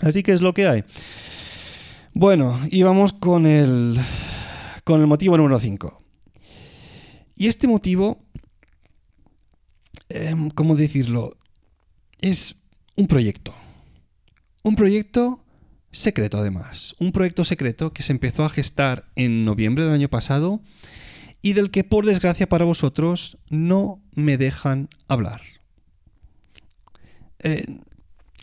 Así 0.01 0.23
que 0.23 0.33
es 0.33 0.41
lo 0.41 0.53
que 0.55 0.67
hay. 0.67 0.85
Bueno, 2.15 2.59
y 2.71 2.83
vamos 2.83 3.12
con 3.12 3.47
el, 3.47 3.99
con 4.85 5.01
el 5.01 5.07
motivo 5.07 5.37
número 5.37 5.59
5. 5.59 6.03
Y 7.37 7.47
este 7.47 7.67
motivo 7.67 8.23
em, 10.12 10.51
¿cómo 10.51 10.77
decirlo? 10.77 11.37
Es 12.20 12.57
un 12.96 13.07
proyecto. 13.07 13.55
Un 14.62 14.77
proyecto 14.77 15.44
secreto 15.90 16.38
además. 16.38 16.94
Un 16.98 17.12
proyecto 17.12 17.44
secreto 17.44 17.92
que 17.92 18.03
se 18.03 18.12
empezó 18.12 18.44
a 18.44 18.48
gestar 18.51 19.07
en 19.16 19.44
noviembre 19.44 19.85
del 19.85 19.94
año 19.94 20.09
pasado 20.09 20.61
y 21.42 21.55
del 21.55 21.70
que 21.70 21.85
por 21.85 22.07
desgracia 22.07 22.48
para 22.48 22.64
vosotros 22.64 23.38
no 23.51 24.01
me 24.14 24.38
dejan 24.38 24.88
hablar. 25.09 25.42
Eh, 27.40 27.81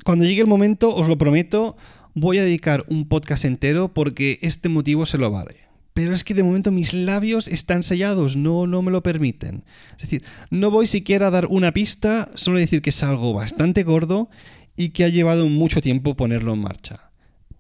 cuando 0.04 0.26
llegue 0.26 0.42
el 0.42 0.48
momento, 0.48 0.94
os 0.94 1.08
lo 1.08 1.18
prometo, 1.18 1.78
voy 2.14 2.38
a 2.38 2.44
dedicar 2.44 2.86
un 2.88 3.08
podcast 3.08 3.46
entero 3.46 3.94
porque 3.94 4.40
este 4.42 4.70
motivo 4.70 5.06
se 5.06 5.18
lo 5.18 5.32
vale. 5.32 5.69
Pero 6.00 6.14
es 6.14 6.24
que 6.24 6.34
de 6.34 6.44
momento 6.44 6.72
mis 6.72 6.94
labios 6.94 7.50
están 7.50 7.84
sellados, 7.84 8.38
no, 8.38 8.68
no 8.68 8.82
me 8.82 8.90
lo 8.90 9.04
permiten. 9.04 9.66
Es 9.98 10.04
decir, 10.04 10.24
no 10.50 10.72
voy 10.72 10.88
siquiera 10.88 11.28
a 11.28 11.30
dar 11.30 11.48
una 11.48 11.74
pista, 11.74 12.32
solo 12.36 12.58
decir 12.58 12.82
que 12.82 12.92
es 12.92 13.04
algo 13.04 13.34
bastante 13.34 13.84
gordo 13.84 14.30
y 14.78 14.92
que 14.92 15.04
ha 15.04 15.10
llevado 15.10 15.50
mucho 15.50 15.82
tiempo 15.82 16.16
ponerlo 16.16 16.54
en 16.54 16.60
marcha. 16.60 17.12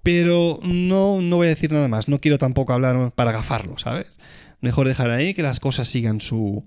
Pero 0.03 0.61
no, 0.63 1.21
no 1.21 1.35
voy 1.35 1.47
a 1.47 1.49
decir 1.49 1.73
nada 1.73 1.89
más, 1.89 2.07
no 2.07 2.21
quiero 2.21 2.37
tampoco 2.37 2.71
hablar 2.71 3.11
para 3.11 3.33
gafarlo, 3.33 3.77
¿sabes? 3.77 4.07
Mejor 4.61 4.87
dejar 4.87 5.11
ahí 5.11 5.33
que 5.33 5.41
las 5.41 5.59
cosas 5.59 5.89
sigan 5.89 6.21
su, 6.21 6.63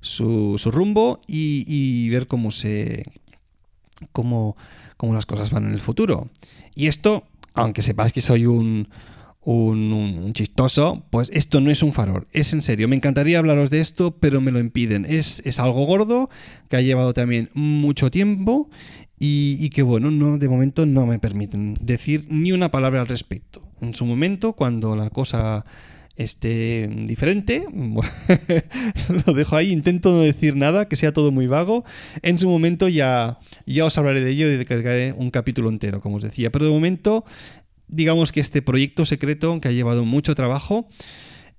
su, 0.00 0.54
su 0.56 0.70
rumbo 0.70 1.20
y, 1.26 2.08
ver 2.08 2.28
cómo 2.28 2.50
se, 2.50 3.04
cómo, 4.10 4.56
cómo 4.96 5.12
las 5.12 5.26
cosas 5.26 5.50
van 5.50 5.66
en 5.66 5.72
el 5.72 5.82
futuro. 5.82 6.30
Y 6.74 6.86
esto, 6.86 7.24
aunque 7.52 7.82
sepáis 7.82 8.14
que 8.14 8.22
soy 8.22 8.46
un, 8.46 8.88
un, 9.44 10.32
chistoso, 10.32 11.04
pues 11.10 11.30
esto 11.32 11.60
no 11.60 11.70
es 11.70 11.82
un 11.82 11.92
farol, 11.92 12.26
es 12.32 12.52
en 12.52 12.62
serio. 12.62 12.88
Me 12.88 12.96
encantaría 12.96 13.38
hablaros 13.38 13.70
de 13.70 13.80
esto, 13.80 14.16
pero 14.18 14.40
me 14.40 14.52
lo 14.52 14.58
impiden. 14.58 15.06
Es, 15.06 15.42
es 15.44 15.58
algo 15.58 15.84
gordo, 15.84 16.30
que 16.68 16.76
ha 16.76 16.80
llevado 16.80 17.14
también 17.14 17.50
mucho 17.54 18.10
tiempo 18.10 18.70
y, 19.18 19.56
y 19.60 19.70
que 19.70 19.82
bueno, 19.82 20.10
no, 20.10 20.38
de 20.38 20.48
momento 20.48 20.86
no 20.86 21.06
me 21.06 21.18
permiten 21.18 21.76
decir 21.80 22.26
ni 22.28 22.52
una 22.52 22.70
palabra 22.70 23.00
al 23.00 23.08
respecto. 23.08 23.62
En 23.80 23.94
su 23.94 24.06
momento, 24.06 24.54
cuando 24.54 24.96
la 24.96 25.10
cosa 25.10 25.64
esté 26.16 26.88
diferente, 27.06 27.66
lo 29.26 29.32
dejo 29.34 29.56
ahí, 29.56 29.72
intento 29.72 30.10
no 30.10 30.20
decir 30.20 30.56
nada, 30.56 30.88
que 30.88 30.96
sea 30.96 31.12
todo 31.12 31.32
muy 31.32 31.46
vago. 31.46 31.84
En 32.22 32.38
su 32.38 32.48
momento 32.48 32.88
ya, 32.88 33.38
ya 33.66 33.84
os 33.84 33.98
hablaré 33.98 34.20
de 34.20 34.30
ello 34.30 34.46
y 34.46 34.50
dedicaré 34.50 35.12
un 35.12 35.30
capítulo 35.30 35.68
entero, 35.68 36.00
como 36.00 36.16
os 36.16 36.22
decía. 36.22 36.50
Pero 36.50 36.66
de 36.66 36.70
momento, 36.70 37.24
digamos 37.88 38.32
que 38.32 38.40
este 38.40 38.62
proyecto 38.62 39.06
secreto, 39.06 39.60
que 39.60 39.68
ha 39.68 39.72
llevado 39.72 40.04
mucho 40.04 40.34
trabajo, 40.34 40.88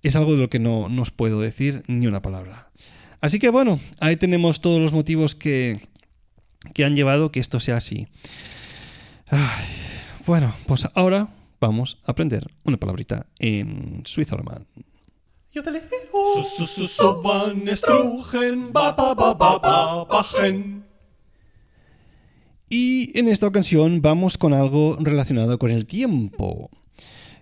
es 0.01 0.15
algo 0.15 0.33
de 0.33 0.39
lo 0.39 0.49
que 0.49 0.59
no, 0.59 0.89
no 0.89 1.01
os 1.01 1.11
puedo 1.11 1.41
decir 1.41 1.83
ni 1.87 2.07
una 2.07 2.21
palabra. 2.21 2.69
Así 3.21 3.39
que 3.39 3.49
bueno, 3.49 3.79
ahí 3.99 4.17
tenemos 4.17 4.61
todos 4.61 4.79
los 4.79 4.93
motivos 4.93 5.35
que, 5.35 5.87
que 6.73 6.85
han 6.85 6.95
llevado 6.95 7.31
que 7.31 7.39
esto 7.39 7.59
sea 7.59 7.77
así. 7.77 8.07
Bueno, 10.25 10.55
pues 10.67 10.87
ahora 10.95 11.29
vamos 11.59 11.99
a 12.05 12.11
aprender 12.11 12.47
una 12.63 12.77
palabrita 12.77 13.27
en 13.39 14.01
suizo 14.05 14.35
alemán. 14.35 14.67
Y 22.69 23.17
en 23.17 23.27
esta 23.27 23.47
ocasión 23.47 24.01
vamos 24.01 24.37
con 24.37 24.53
algo 24.53 24.97
relacionado 24.99 25.59
con 25.59 25.71
el 25.71 25.85
tiempo. 25.85 26.69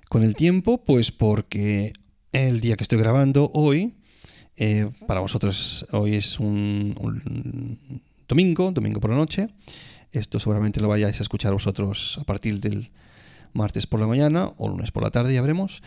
Con 0.09 0.23
el 0.23 0.35
tiempo, 0.35 0.83
pues 0.83 1.11
porque 1.11 1.93
el 2.31 2.61
día 2.61 2.75
que 2.75 2.83
estoy 2.83 2.99
grabando 2.99 3.49
hoy, 3.53 3.93
eh, 4.55 4.89
para 5.07 5.21
vosotros 5.21 5.85
hoy 5.91 6.15
es 6.15 6.39
un, 6.39 8.01
domingo, 8.27 8.71
domingo 8.71 8.99
por 8.99 9.11
la 9.11 9.17
noche. 9.17 9.47
Esto 10.11 10.39
seguramente 10.39 10.79
lo 10.79 10.87
vayáis 10.87 11.19
a 11.19 11.23
escuchar 11.23 11.53
vosotros 11.53 12.17
a 12.19 12.23
partir 12.23 12.59
del 12.59 12.91
martes 13.53 13.87
por 13.87 13.99
la 13.99 14.07
mañana 14.07 14.51
o 14.57 14.67
lunes 14.67 14.91
por 14.91 15.03
la 15.03 15.11
tarde, 15.11 15.33
ya 15.33 15.41
veremos. 15.41 15.81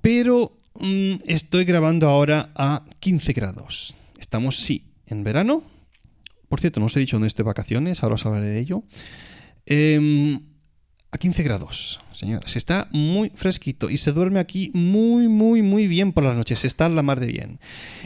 Pero 0.00 0.56
mm, 0.78 1.16
estoy 1.26 1.64
grabando 1.64 2.08
ahora 2.08 2.50
a 2.54 2.84
15 3.00 3.32
grados. 3.32 3.94
Estamos, 4.18 4.56
sí, 4.56 4.84
en 5.06 5.24
verano. 5.24 5.62
Por 6.48 6.60
cierto, 6.60 6.80
no 6.80 6.86
os 6.86 6.96
he 6.96 7.00
dicho 7.00 7.16
dónde 7.16 7.32
de 7.34 7.42
vacaciones, 7.42 8.02
ahora 8.02 8.14
os 8.14 8.26
hablaré 8.26 8.46
de 8.46 8.58
ello. 8.58 8.84
Em, 9.66 10.40
a 11.10 11.18
15 11.18 11.42
grados, 11.42 12.00
señoras. 12.12 12.56
Está 12.56 12.88
muy 12.90 13.30
fresquito 13.34 13.88
y 13.88 13.96
se 13.96 14.12
duerme 14.12 14.40
aquí 14.40 14.70
muy, 14.74 15.28
muy, 15.28 15.62
muy 15.62 15.86
bien 15.86 16.12
por 16.12 16.24
las 16.24 16.36
noches. 16.36 16.64
Está 16.64 16.86
en 16.86 16.96
la 16.96 17.02
mar 17.02 17.20
de 17.20 17.26
bien. 17.26 17.60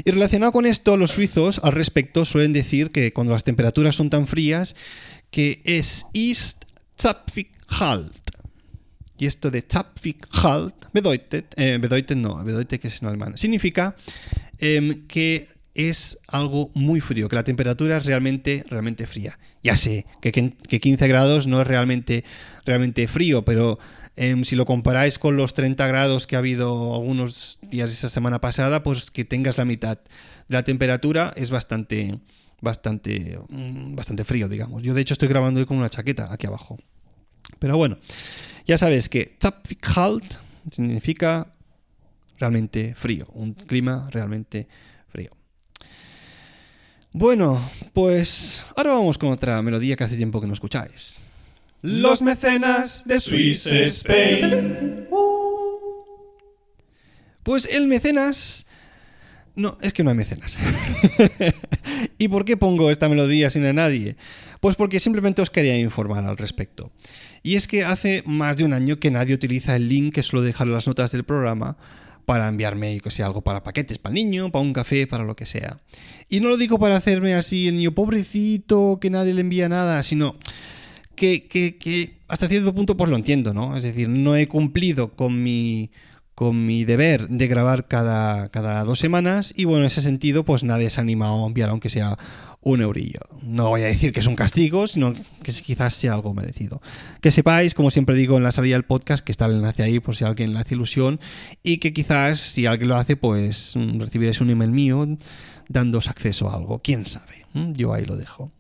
Y 0.05 0.11
relacionado 0.11 0.53
con 0.53 0.67
esto, 0.67 0.97
los 0.97 1.13
suizos 1.13 1.61
al 1.63 1.73
respecto 1.73 2.25
suelen 2.25 2.53
decir 2.53 2.91
que 2.91 3.13
cuando 3.13 3.33
las 3.33 3.45
temperaturas 3.45 3.97
son 3.97 4.11
tan 4.11 4.27
frías, 4.27 4.77
que 5.31 5.63
es 5.65 6.07
ist 6.13 6.65
zapfig 6.97 7.51
halt. 7.69 8.31
Y 9.19 9.27
esto 9.27 9.51
de 9.51 9.63
zapfig 9.63 10.19
halt 10.43 10.75
bedeutet, 10.93 11.55
eh, 11.57 11.79
bedeutet 11.81 12.19
no, 12.19 12.43
bedeutet 12.43 12.81
que 12.81 12.89
es 12.89 13.03
en 13.03 13.09
alemán. 13.09 13.37
Significa 13.37 13.95
em, 14.59 15.07
que 15.07 15.49
es 15.75 16.19
algo 16.29 16.71
muy 16.75 17.01
frío, 17.01 17.29
que 17.29 17.37
la 17.37 17.45
temperatura 17.45 17.99
es 17.99 18.05
realmente, 18.05 18.65
realmente 18.69 19.07
fría. 19.07 19.39
Ya 19.63 19.77
sé 19.77 20.07
que, 20.21 20.33
que 20.33 20.81
15 20.81 21.09
grados 21.09 21.47
no 21.47 21.61
es 21.61 21.67
realmente, 21.67 22.25
realmente 22.65 23.07
frío, 23.07 23.45
pero 23.45 23.79
em, 24.17 24.45
si 24.45 24.57
lo 24.57 24.67
comparáis 24.67 25.19
con 25.19 25.37
los 25.37 25.55
30 25.55 25.87
grados 25.87 26.27
que 26.27 26.37
ha 26.37 26.41
habido 26.41 26.95
algunos 26.95 27.59
días 27.63 27.91
esta 27.91 28.09
semana 28.09 28.41
pasada, 28.41 28.83
pues 28.83 29.11
que 29.11 29.25
tengas 29.25 29.57
la 29.57 29.65
mitad 29.65 29.99
de 30.49 30.55
la 30.55 30.63
temperatura 30.63 31.33
es 31.37 31.51
bastante, 31.51 32.19
bastante, 32.61 33.39
mm, 33.49 33.95
bastante 33.95 34.25
frío, 34.25 34.49
digamos. 34.49 34.83
Yo 34.83 34.95
de 34.95 35.01
hecho 35.01 35.15
estoy 35.15 35.29
grabando 35.29 35.61
hoy 35.61 35.67
con 35.67 35.79
una 35.79 35.91
chaqueta 35.91 36.33
aquí 36.33 36.47
abajo. 36.47 36.79
Pero 37.59 37.77
bueno, 37.77 37.99
ya 38.67 38.77
sabes 38.79 39.09
que 39.09 39.37
zapfig 39.41 39.81
halt 39.97 40.35
significa 40.71 41.55
realmente 42.39 42.95
frío, 42.95 43.27
un 43.35 43.55
clima 43.55 44.09
realmente 44.11 44.69
frío. 45.09 45.31
Bueno, 47.15 47.61
pues 47.93 48.65
ahora 48.75 48.93
vamos 48.93 49.19
con 49.19 49.31
otra 49.31 49.61
melodía 49.61 49.97
que 49.97 50.05
hace 50.05 50.17
tiempo 50.17 50.41
que 50.41 50.47
no 50.47 50.55
escucháis. 50.55 51.19
Los 51.83 52.23
mecenas 52.23 53.03
de 53.05 53.21
Swiss 53.21 53.67
Spain. 53.67 55.09
Pues 57.43 57.69
el 57.71 57.87
mecenas... 57.87 58.67
No, 59.55 59.77
es 59.83 59.93
que 59.93 60.03
no 60.03 60.09
hay 60.09 60.17
mecenas. 60.17 60.57
¿Y 62.19 62.29
por 62.29 62.47
qué 62.47 62.57
pongo 62.57 62.91
esta 62.91 63.11
melodía 63.11 63.51
sin 63.51 63.67
a 63.67 63.75
nadie? 63.75 64.17
Pues 64.61 64.77
porque 64.77 64.99
simplemente 64.99 65.43
os 65.43 65.51
quería 65.51 65.79
informar 65.79 66.25
al 66.25 66.39
respecto. 66.39 66.93
Y 67.43 67.57
es 67.57 67.69
que 67.69 67.85
hace 67.85 68.23
más 68.25 68.57
de 68.57 68.65
un 68.65 68.73
año 68.73 68.99
que 68.99 69.11
nadie 69.11 69.35
utiliza 69.35 69.77
el 69.77 69.91
link 69.91 70.15
que 70.15 70.23
suelo 70.23 70.43
dejar 70.43 70.67
en 70.69 70.73
las 70.73 70.87
notas 70.87 71.13
del 71.13 71.25
programa 71.25 71.77
para 72.25 72.49
enviarme, 72.49 73.01
que 73.01 73.11
sea 73.11 73.27
algo 73.27 73.43
para 73.43 73.63
paquetes, 73.63 73.99
para 73.99 74.15
el 74.15 74.25
niño, 74.25 74.51
para 74.51 74.63
un 74.63 74.73
café, 74.73 75.07
para 75.07 75.25
lo 75.25 75.37
que 75.37 75.47
sea. 75.47 75.79
Y 76.29 76.41
no 76.41 76.49
lo 76.49 76.57
digo 76.57 76.79
para 76.79 76.97
hacerme 76.97 77.35
así 77.35 77.69
el 77.69 77.77
niño 77.77 77.93
pobrecito, 77.93 78.99
que 79.01 79.11
nadie 79.11 79.35
le 79.35 79.41
envía 79.43 79.69
nada, 79.69 80.03
sino 80.03 80.37
que, 81.15 81.47
que, 81.47 81.77
que 81.77 82.19
hasta 82.29 82.49
cierto 82.49 82.75
punto 82.75 82.97
pues 82.97 83.11
lo 83.11 83.17
entiendo, 83.17 83.53
¿no? 83.53 83.77
Es 83.77 83.83
decir, 83.83 84.09
no 84.09 84.37
he 84.37 84.49
cumplido 84.49 85.15
con 85.15 85.43
mi 85.43 85.91
con 86.35 86.65
mi 86.67 86.85
deber 86.85 87.29
de 87.29 87.47
grabar 87.47 87.87
cada, 87.87 88.49
cada 88.49 88.83
dos 88.85 88.99
semanas 88.99 89.53
y 89.55 89.67
bueno, 89.67 89.81
en 89.81 89.89
ese 89.89 90.01
sentido 90.01 90.45
pues 90.45 90.65
nadie 90.65 90.89
se 90.89 90.99
ha 90.99 91.03
animado 91.03 91.45
a 91.45 91.47
enviar 91.47 91.69
aunque 91.69 91.91
sea 91.91 92.19
un 92.63 92.81
eurillo. 92.81 93.21
No 93.43 93.69
voy 93.69 93.83
a 93.83 93.87
decir 93.87 94.13
que 94.13 94.21
es 94.21 94.27
un 94.27 94.37
castigo, 94.37 94.87
sino 94.87 95.13
que 95.15 95.53
quizás 95.65 95.95
sea 95.95 96.15
algo 96.15 96.33
merecido. 96.33 96.81
Que 97.21 97.33
sepáis, 97.33 97.75
como 97.75 97.91
siempre 97.91 98.15
digo 98.15 98.37
en 98.37 98.45
la 98.45 98.53
salida 98.53 98.77
del 98.77 98.85
podcast, 98.85 99.25
que 99.25 99.33
está 99.33 99.47
el 99.47 99.57
enlace 99.57 99.83
ahí 99.83 100.01
por 100.01 100.17
si 100.17 100.25
alguien 100.25 100.55
le 100.55 100.61
hace 100.61 100.75
ilusión 100.75 101.21
y 101.63 101.79
que 101.79 101.93
quizás 101.93 102.41
si 102.41 102.67
alguien 102.67 102.89
lo 102.89 102.97
hace 102.97 103.17
pues 103.17 103.75
recibiréis 103.99 104.41
un 104.41 104.51
email 104.51 104.71
mío 104.71 105.07
dándos 105.69 106.09
acceso 106.09 106.49
a 106.49 106.55
algo. 106.55 106.81
¿Quién 106.83 107.05
sabe? 107.05 107.47
Yo 107.53 107.93
ahí 107.93 108.05
lo 108.05 108.17
dejo. 108.17 108.53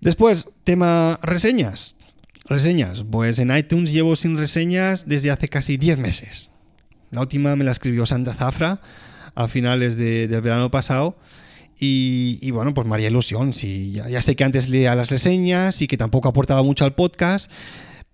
Después, 0.00 0.48
tema 0.64 1.18
reseñas. 1.22 1.96
Reseñas. 2.44 3.04
Pues 3.10 3.38
en 3.38 3.56
iTunes 3.56 3.92
llevo 3.92 4.16
sin 4.16 4.36
reseñas 4.36 5.08
desde 5.08 5.30
hace 5.30 5.48
casi 5.48 5.78
10 5.78 5.98
meses. 5.98 6.50
La 7.10 7.22
última 7.22 7.56
me 7.56 7.64
la 7.64 7.72
escribió 7.72 8.04
Santa 8.04 8.34
Zafra 8.34 8.80
a 9.34 9.48
finales 9.48 9.96
de, 9.96 10.28
del 10.28 10.42
verano 10.42 10.70
pasado. 10.70 11.16
Y, 11.78 12.38
y, 12.40 12.50
bueno, 12.50 12.74
pues 12.74 12.86
me 12.86 12.94
haría 12.94 13.08
ilusión. 13.08 13.52
Si, 13.52 13.92
ya, 13.92 14.08
ya, 14.08 14.22
sé 14.22 14.36
que 14.36 14.44
antes 14.44 14.68
leía 14.68 14.94
las 14.94 15.10
reseñas 15.10 15.82
y 15.82 15.86
que 15.86 15.96
tampoco 15.96 16.28
aportaba 16.28 16.62
mucho 16.62 16.84
al 16.84 16.94
podcast. 16.94 17.50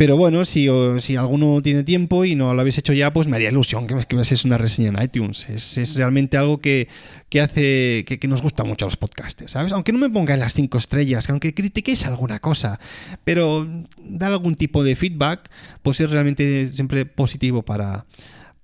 Pero 0.00 0.16
bueno, 0.16 0.46
si, 0.46 0.66
o, 0.66 0.98
si 0.98 1.16
alguno 1.16 1.60
tiene 1.60 1.84
tiempo 1.84 2.24
y 2.24 2.34
no 2.34 2.54
lo 2.54 2.60
habéis 2.62 2.78
hecho 2.78 2.94
ya, 2.94 3.12
pues 3.12 3.28
me 3.28 3.36
haría 3.36 3.50
ilusión 3.50 3.86
que 3.86 3.94
me, 3.94 4.20
haces 4.22 4.46
una 4.46 4.56
reseña 4.56 4.88
en 4.88 5.02
iTunes. 5.02 5.46
Es, 5.50 5.76
es 5.76 5.94
realmente 5.94 6.38
algo 6.38 6.58
que, 6.58 6.88
que 7.28 7.42
hace 7.42 8.06
que, 8.06 8.18
que, 8.18 8.26
nos 8.26 8.40
gusta 8.40 8.64
mucho 8.64 8.86
a 8.86 8.88
los 8.88 8.96
podcasters, 8.96 9.52
¿sabes? 9.52 9.72
Aunque 9.72 9.92
no 9.92 9.98
me 9.98 10.08
pongáis 10.08 10.40
las 10.40 10.54
cinco 10.54 10.78
estrellas, 10.78 11.28
aunque 11.28 11.52
critiquéis 11.52 12.06
alguna 12.06 12.38
cosa, 12.38 12.80
pero 13.24 13.68
dar 14.02 14.32
algún 14.32 14.54
tipo 14.54 14.82
de 14.82 14.96
feedback, 14.96 15.50
pues 15.82 16.00
es 16.00 16.08
realmente 16.08 16.68
siempre 16.68 17.04
positivo 17.04 17.62
para, 17.62 18.06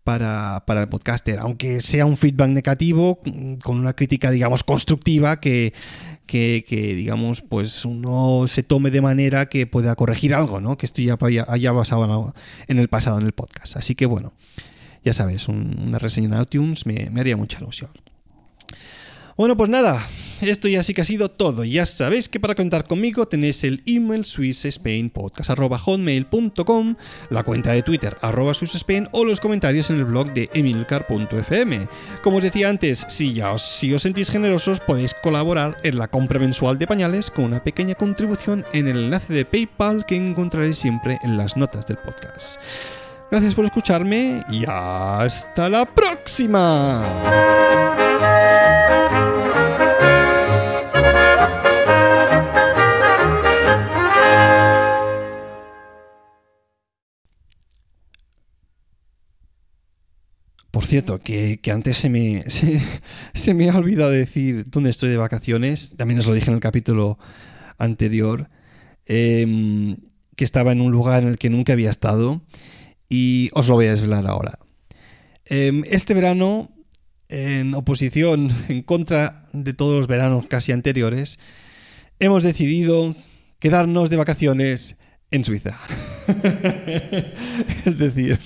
para, 0.07 0.62
para, 0.69 0.83
el 0.83 0.88
podcaster, 0.88 1.40
aunque 1.40 1.81
sea 1.81 2.07
un 2.07 2.16
feedback 2.16 2.49
negativo, 2.51 3.19
con 3.61 3.77
una 3.77 3.92
crítica, 3.92 4.31
digamos, 4.31 4.62
constructiva 4.62 5.40
que, 5.40 5.75
que, 6.27 6.64
que, 6.64 6.95
digamos, 6.95 7.42
pues 7.42 7.85
uno 7.85 8.45
se 8.47 8.62
tome 8.62 8.92
de 8.92 9.01
manera 9.01 9.47
que 9.47 9.66
pueda 9.66 9.97
corregir 9.97 10.33
algo, 10.33 10.61
¿no? 10.61 10.79
Que 10.79 10.87
esto 10.87 11.03
ya 11.03 11.19
haya 11.49 11.73
basado 11.73 12.33
en 12.69 12.79
el 12.79 12.87
pasado 12.87 13.19
en 13.19 13.27
el 13.27 13.33
podcast. 13.33 13.77
Así 13.77 13.97
que 13.97 14.07
bueno, 14.07 14.33
ya 15.03 15.12
sabes, 15.12 15.49
un, 15.49 15.77
una 15.85 15.99
reseña 15.99 16.37
en 16.37 16.40
iTunes 16.40 16.87
me, 16.87 17.11
me 17.11 17.21
haría 17.21 17.37
mucha 17.37 17.59
ilusión. 17.59 17.90
Bueno, 19.37 19.57
pues 19.57 19.69
nada, 19.69 20.07
esto 20.42 20.68
ya 20.68 20.83
sí 20.83 20.92
que 20.94 21.03
ha 21.03 21.05
sido 21.05 21.31
todo. 21.31 21.62
Ya 21.64 21.85
sabéis 21.87 22.29
que 22.29 22.40
para 22.40 22.55
contar 22.55 22.85
conmigo 22.85 23.27
tenéis 23.27 23.64
el 23.64 23.83
email 23.87 24.25
swissspainpodcast.hotmail.com, 24.25 26.96
la 27.31 27.42
cuenta 27.42 27.72
de 27.72 27.83
Twitter 27.83 28.16
arroba 28.20 28.53
o 29.12 29.25
los 29.25 29.40
comentarios 29.40 29.90
en 29.90 29.96
el 29.96 30.05
blog 30.05 30.33
de 30.33 30.49
emilcar.fm. 30.55 31.88
Como 32.22 32.37
os 32.38 32.42
decía 32.42 32.68
antes, 32.68 33.07
si 33.09 33.35
ya 33.35 33.53
os, 33.53 33.62
si 33.62 33.94
os 33.94 34.03
sentís 34.03 34.31
generosos 34.31 34.81
podéis 34.81 35.14
colaborar 35.14 35.79
en 35.83 35.99
la 35.99 36.09
compra 36.09 36.38
mensual 36.38 36.79
de 36.79 36.87
pañales 36.87 37.31
con 37.31 37.44
una 37.44 37.62
pequeña 37.62 37.94
contribución 37.94 38.64
en 38.72 38.88
el 38.88 38.99
enlace 38.99 39.33
de 39.33 39.44
PayPal 39.44 40.07
que 40.07 40.16
encontraréis 40.16 40.79
siempre 40.79 41.18
en 41.22 41.37
las 41.37 41.57
notas 41.57 41.87
del 41.87 41.99
podcast. 41.99 42.61
Gracias 43.31 43.55
por 43.55 43.64
escucharme 43.64 44.44
y 44.51 44.64
hasta 44.68 45.68
la 45.68 45.85
próxima. 45.85 47.05
Por 60.77 60.85
cierto, 60.85 61.21
que, 61.21 61.59
antes 61.73 61.97
se 61.97 62.11
me, 62.11 62.45
se, 63.33 63.55
me 63.55 63.71
ha 63.71 63.79
olvidado 63.79 64.11
decir 64.11 64.67
dónde 64.69 64.91
estoy 64.91 65.09
de 65.09 65.17
vacaciones. 65.17 65.93
También 65.97 66.21
os 66.21 66.27
lo 66.27 66.35
dije 66.35 66.51
en 66.51 66.55
el 66.57 66.61
capítulo 66.61 67.19
anterior. 67.79 68.51
Eh, 69.07 69.97
que 70.37 70.45
estaba 70.45 70.73
en 70.73 70.83
un 70.83 70.93
lugar 70.93 71.23
en 71.23 71.31
el 71.31 71.39
que 71.39 71.49
nunca 71.49 71.73
había 71.73 71.89
estado. 71.89 72.43
Y 73.09 73.49
os 73.55 73.69
lo 73.69 73.75
voy 73.77 73.87
a 73.87 73.93
desvelar 73.93 74.27
ahora. 74.27 74.59
Eh, 75.47 75.81
este 75.87 76.12
verano, 76.12 76.71
en 77.31 77.73
oposición, 77.75 78.51
en 78.69 78.83
contra 78.83 79.47
de 79.55 79.73
todos 79.73 79.95
los 79.95 80.09
veranos 80.09 80.45
casi 80.47 80.73
anteriores, 80.73 81.39
hemos 82.19 82.43
decidido 82.43 83.17
quedarnos 83.61 84.11
de 84.11 84.19
vacaciones 84.19 84.97
en 85.31 85.43
Suiza. 85.43 85.81
es 87.85 87.99
decir, 87.99 88.39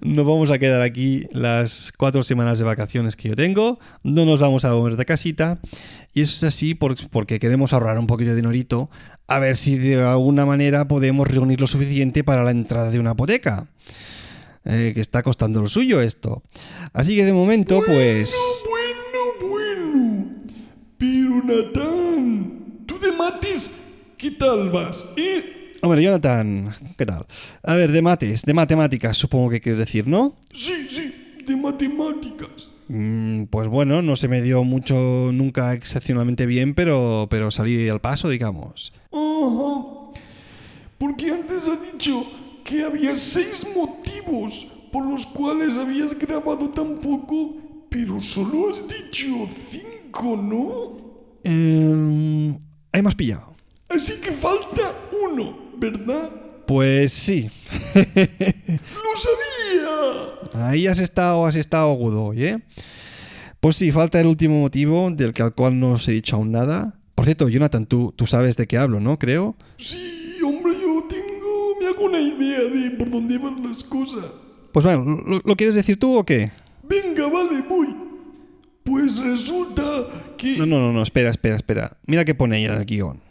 nos 0.00 0.26
vamos 0.26 0.50
a 0.50 0.58
quedar 0.58 0.82
aquí 0.82 1.26
las 1.32 1.92
cuatro 1.96 2.22
semanas 2.22 2.58
de 2.58 2.64
vacaciones 2.64 3.16
que 3.16 3.28
yo 3.28 3.36
tengo, 3.36 3.78
no 4.02 4.24
nos 4.24 4.40
vamos 4.40 4.64
a 4.64 4.72
mover 4.72 4.96
de 4.96 5.04
casita, 5.04 5.60
y 6.14 6.22
eso 6.22 6.34
es 6.34 6.44
así 6.44 6.74
porque 6.74 7.38
queremos 7.38 7.72
ahorrar 7.72 7.98
un 7.98 8.06
poquito 8.06 8.30
de 8.30 8.36
dinerito, 8.36 8.90
a 9.26 9.38
ver 9.38 9.56
si 9.56 9.78
de 9.78 10.02
alguna 10.02 10.46
manera 10.46 10.88
podemos 10.88 11.28
reunir 11.28 11.60
lo 11.60 11.66
suficiente 11.66 12.24
para 12.24 12.42
la 12.42 12.50
entrada 12.50 12.90
de 12.90 12.98
una 12.98 13.12
hipoteca. 13.12 13.66
Eh, 14.66 14.92
que 14.92 15.00
está 15.00 15.22
costando 15.22 15.62
lo 15.62 15.68
suyo 15.68 16.02
esto. 16.02 16.42
Así 16.92 17.16
que 17.16 17.24
de 17.24 17.32
momento, 17.32 17.80
pues... 17.86 18.34
Bueno, 18.68 19.50
bueno. 19.50 20.26
Pero 20.98 21.42
Natán, 21.42 22.84
tú 22.84 22.98
de 22.98 23.10
mates, 23.10 23.70
¿qué 24.18 24.32
tal 24.32 24.68
vas? 24.68 25.06
¿Eh? 25.16 25.59
Hombre, 25.82 26.02
Jonathan, 26.02 26.70
¿qué 26.98 27.06
tal? 27.06 27.26
A 27.62 27.74
ver, 27.74 27.90
de 27.90 28.02
mates, 28.02 28.42
de 28.42 28.52
matemáticas, 28.52 29.16
supongo 29.16 29.48
que 29.48 29.60
quieres 29.60 29.78
decir, 29.78 30.06
¿no? 30.06 30.36
Sí, 30.52 30.86
sí, 30.88 31.42
de 31.46 31.56
matemáticas. 31.56 32.70
Mm, 32.88 33.44
pues 33.44 33.68
bueno, 33.68 34.02
no 34.02 34.14
se 34.16 34.28
me 34.28 34.42
dio 34.42 34.62
mucho 34.62 35.30
nunca 35.32 35.72
excepcionalmente 35.72 36.44
bien, 36.44 36.74
pero, 36.74 37.28
pero 37.30 37.50
salí 37.50 37.88
al 37.88 38.00
paso, 38.00 38.28
digamos. 38.28 38.92
Ajá. 39.10 40.20
Porque 40.98 41.30
antes 41.30 41.66
ha 41.68 41.76
dicho 41.76 42.24
que 42.62 42.84
había 42.84 43.16
seis 43.16 43.66
motivos 43.74 44.66
por 44.92 45.06
los 45.06 45.24
cuales 45.24 45.78
habías 45.78 46.18
grabado 46.18 46.68
tan 46.68 46.98
poco, 46.98 47.56
pero 47.88 48.22
solo 48.22 48.70
has 48.70 48.84
dicho 48.86 49.48
cinco, 49.70 50.36
¿no? 50.36 51.00
Eh, 51.42 52.58
hay 52.92 53.02
más 53.02 53.14
pillado. 53.14 53.54
Así 53.88 54.20
que 54.20 54.30
falta 54.32 54.94
uno. 55.24 55.69
¿Verdad? 55.80 56.30
Pues 56.66 57.12
sí. 57.12 57.50
¡Lo 57.94 59.16
sabía! 59.16 60.68
Ahí 60.68 60.86
has 60.86 61.00
estado, 61.00 61.46
has 61.46 61.56
estado 61.56 61.90
agudo 61.90 62.26
hoy, 62.26 62.44
¿eh? 62.44 62.58
Pues 63.60 63.76
sí, 63.76 63.90
falta 63.90 64.20
el 64.20 64.26
último 64.26 64.60
motivo 64.60 65.10
del 65.10 65.32
que 65.32 65.42
al 65.42 65.54
cual 65.54 65.80
no 65.80 65.92
os 65.92 66.06
he 66.08 66.12
dicho 66.12 66.36
aún 66.36 66.52
nada. 66.52 66.94
Por 67.14 67.24
cierto, 67.24 67.48
Jonathan, 67.48 67.86
tú, 67.86 68.12
tú 68.14 68.26
sabes 68.26 68.56
de 68.56 68.66
qué 68.66 68.78
hablo, 68.78 69.00
¿no? 69.00 69.18
Creo. 69.18 69.56
Sí, 69.78 70.38
hombre, 70.44 70.74
yo 70.80 71.04
tengo. 71.08 71.76
Me 71.80 71.86
hago 71.88 72.04
una 72.04 72.20
idea 72.20 72.60
de 72.60 72.90
por 72.92 73.10
dónde 73.10 73.38
van 73.38 73.68
las 73.68 73.82
cosas. 73.82 74.24
Pues 74.72 74.84
bueno, 74.84 75.40
¿lo, 75.44 75.56
quieres 75.56 75.74
decir 75.74 75.98
tú 75.98 76.16
o 76.16 76.24
qué? 76.24 76.50
Venga, 76.82 77.26
vale, 77.26 77.62
voy. 77.68 77.88
Pues 78.84 79.18
resulta 79.18 80.06
que. 80.36 80.56
No, 80.56 80.66
no, 80.66 80.78
no, 80.78 80.92
no, 80.92 81.02
espera, 81.02 81.30
espera, 81.30 81.56
espera. 81.56 81.98
Mira 82.06 82.24
qué 82.24 82.34
pone 82.34 82.56
ahí 82.56 82.64
en 82.64 82.74
el 82.74 82.84
guion 82.84 83.29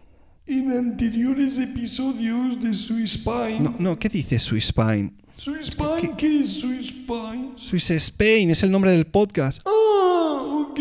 en 0.49 0.71
anteriores 0.71 1.59
episodios 1.59 2.59
de 2.59 2.73
Swiss 2.73 3.13
Spine. 3.13 3.59
No, 3.59 3.75
no, 3.77 3.99
¿qué 3.99 4.09
dice 4.09 4.39
Swiss 4.39 4.69
Spine? 4.69 5.11
¿Swiss 5.37 5.67
Spine? 5.67 6.15
¿Qué, 6.17 6.41
es 6.41 6.53
Swiss 6.53 6.87
Spine? 6.87 7.51
Swiss 7.55 7.91
Spain, 7.91 8.49
es 8.49 8.63
el 8.63 8.71
nombre 8.71 8.91
del 8.91 9.05
podcast. 9.05 9.61
Ah, 9.65 10.67
ok. 10.71 10.79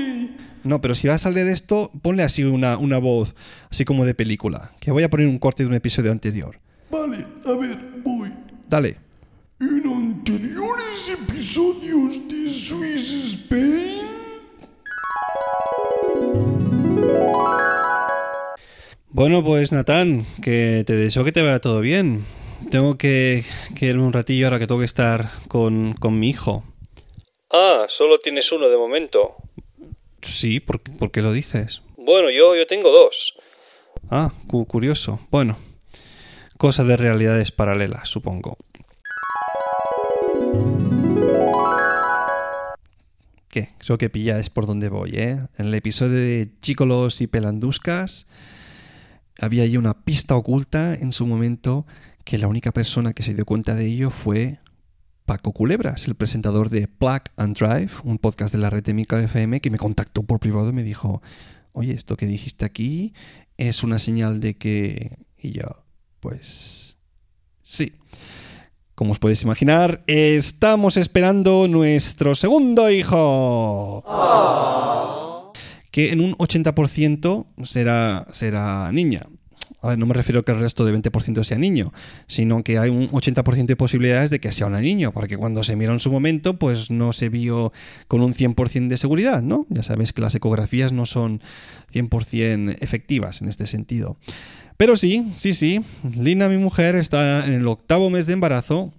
No, 0.65 0.81
pero 0.81 0.95
si 0.95 1.07
vas 1.07 1.27
a 1.27 1.31
leer 1.31 1.49
esto, 1.49 1.91
ponle 2.01 2.23
así 2.23 2.45
una, 2.45 2.79
una 2.79 2.97
voz, 2.97 3.35
así 3.71 3.85
como 3.85 4.07
de 4.07 4.15
película. 4.15 4.73
Que 4.81 4.91
voy 4.91 5.03
a 5.03 5.11
poner 5.11 5.27
un 5.27 5.39
corte 5.39 5.65
de 5.65 5.69
un 5.69 5.75
episodio 5.75 6.13
anterior. 6.13 6.59
Vale, 6.91 7.27
a 7.45 7.53
ver, 7.53 7.79
voy. 8.03 8.33
Dale. 8.71 8.97
En 9.61 9.87
anteriores 9.87 11.11
episodios 11.11 12.27
de 12.27 12.51
Swiss 12.51 13.35
Spain. 13.35 13.68
Bueno, 19.19 19.43
pues 19.43 19.73
Natán, 19.73 20.25
que 20.41 20.85
te 20.87 20.93
deseo 20.93 21.25
que 21.25 21.33
te 21.33 21.43
vaya 21.43 21.59
todo 21.59 21.81
bien. 21.81 22.25
Tengo 22.71 22.97
que, 22.97 23.45
irme 23.81 24.05
un 24.05 24.13
ratillo 24.13 24.47
ahora 24.47 24.61
que 24.61 24.69
tengo 24.69 24.79
que 24.79 24.87
estar 24.87 25.33
con, 25.49 25.97
mi 26.09 26.31
hijo. 26.31 26.63
Ah, 27.51 27.87
solo 27.89 28.21
tienes 28.21 28.53
uno 28.53 28.69
de 28.69 28.77
momento. 28.77 29.35
Sí, 30.23 30.61
¿por, 30.61 30.81
qué 31.11 31.21
lo 31.21 31.33
dices? 31.33 31.83
Bueno, 31.97 32.31
yo, 32.31 32.55
yo 32.55 32.65
tengo 32.69 32.93
dos. 32.93 33.35
Ah, 34.09 34.31
curioso. 34.69 35.19
Bueno, 35.33 35.59
cosa 36.57 36.85
de 36.85 36.97
realidades 36.97 37.51
paralelas, 37.51 38.09
supongo. 38.09 38.57
¿Qué? 43.49 43.71
Creo 43.79 43.99
que 43.99 44.11
pilláis 44.11 44.49
por 44.49 44.67
dónde 44.67 44.89
voy, 44.89 45.11
¿eh? 45.15 45.41
En 45.59 45.67
el 45.67 45.75
episodio 45.75 46.21
de 46.21 46.51
Chicolos 46.61 47.21
y 47.21 47.27
Pelanduscas 47.27 48.29
había 49.39 49.63
ahí 49.63 49.77
una 49.77 50.05
pista 50.05 50.37
oculta 50.37 50.95
en 50.95 51.13
su 51.13 51.27
momento 51.27 51.87
que 52.25 52.39
la 52.39 52.49
única 52.49 52.73
persona 52.73 53.13
que 53.13 53.23
se 53.23 53.35
dio 53.35 53.47
cuenta 53.47 53.75
de 53.75 53.87
ello 53.87 54.11
fue 54.11 54.59
Paco 55.25 55.53
Culebras, 55.53 56.09
el 56.09 56.15
presentador 56.15 56.69
de 56.71 56.89
Plug 56.89 57.23
and 57.37 57.57
Drive, 57.57 57.93
un 58.03 58.19
podcast 58.19 58.53
de 58.53 58.61
la 58.61 58.71
red 58.71 58.83
de 58.83 58.95
Micro 58.95 59.19
FM, 59.19 59.61
que 59.61 59.71
me 59.71 59.79
contactó 59.79 60.23
por 60.23 60.41
privado 60.41 60.71
y 60.71 60.73
me 60.73 60.83
dijo, 60.83 61.23
oye, 61.73 61.93
esto 61.95 62.17
que 62.17 62.27
dijiste 62.27 62.65
aquí 62.65 63.15
es 63.57 63.83
una 63.83 63.99
señal 63.99 64.41
de 64.41 64.57
que... 64.57 65.19
Y 65.39 65.53
yo, 65.53 65.85
pues... 66.21 66.97
Sí. 67.63 67.93
Como 68.95 69.13
os 69.13 69.19
podéis 69.19 69.43
imaginar, 69.43 70.03
estamos 70.07 70.97
esperando 70.97 71.69
nuestro 71.69 72.35
segundo 72.35 72.91
hijo 72.91 74.03
que 75.91 76.13
en 76.13 76.21
un 76.21 76.35
80% 76.37 77.47
será, 77.65 78.27
será 78.33 78.91
niña. 78.93 79.27
No 79.83 80.07
me 80.07 80.15
refiero 80.15 80.41
a 80.41 80.43
que 80.43 80.51
el 80.51 80.59
resto 80.59 80.85
de 80.85 80.93
20% 80.93 81.45
sea 81.45 81.57
niño, 81.57 81.93
sino 82.27 82.65
que 82.65 82.79
hay 82.79 82.91
un 82.91 83.09
80% 83.11 83.67
de 83.67 83.77
posibilidades 83.77 84.29
de 84.29 84.41
que 84.41 84.51
sea 84.51 84.67
una 84.67 84.81
niña, 84.81 85.13
porque 85.13 85.37
cuando 85.37 85.63
se 85.63 85.77
miró 85.77 85.93
en 85.93 86.01
su 86.01 86.11
momento, 86.11 86.59
pues 86.59 86.91
no 86.91 87.13
se 87.13 87.29
vio 87.29 87.73
con 88.09 88.21
un 88.21 88.35
100% 88.35 88.89
de 88.89 88.97
seguridad, 88.97 89.41
¿no? 89.41 89.67
Ya 89.69 89.85
sabes 89.85 90.13
que 90.13 90.21
las 90.21 90.35
ecografías 90.35 90.93
no 90.93 91.07
son 91.07 91.41
100% 91.93 92.77
efectivas 92.81 93.41
en 93.41 93.49
este 93.49 93.69
sentido. 93.69 94.17
Pero 94.77 94.97
sí, 94.97 95.31
sí, 95.35 95.55
sí, 95.55 95.81
Lina, 96.13 96.49
mi 96.49 96.59
mujer, 96.59 96.97
está 96.97 97.47
en 97.47 97.53
el 97.53 97.67
octavo 97.69 98.11
mes 98.11 98.27
de 98.27 98.33
embarazo 98.33 98.93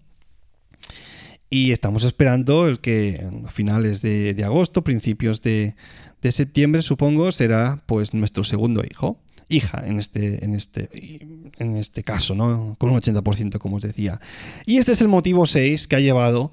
y 1.50 1.72
estamos 1.72 2.06
esperando 2.06 2.68
el 2.68 2.80
que 2.80 3.28
a 3.46 3.52
finales 3.52 4.02
de 4.02 4.42
agosto, 4.46 4.84
principios 4.84 5.42
de, 5.42 5.76
de 6.22 6.32
septiembre, 6.32 6.82
supongo, 6.82 7.32
será 7.32 7.84
pues 7.86 8.14
nuestro 8.14 8.44
segundo 8.44 8.84
hijo. 8.90 9.20
Hija, 9.48 9.84
en 9.86 9.98
este, 10.00 10.46
en 10.46 10.54
este, 10.54 11.20
en 11.58 11.76
este 11.76 12.04
caso, 12.04 12.36
¿no? 12.36 12.76
Con 12.78 12.92
un 12.92 13.00
80%, 13.00 13.58
como 13.58 13.78
os 13.78 13.82
decía. 13.82 14.20
Y 14.66 14.78
este 14.78 14.92
es 14.92 15.02
el 15.02 15.08
motivo 15.08 15.48
6 15.48 15.88
que 15.88 15.96
ha 15.96 16.00
llevado 16.00 16.52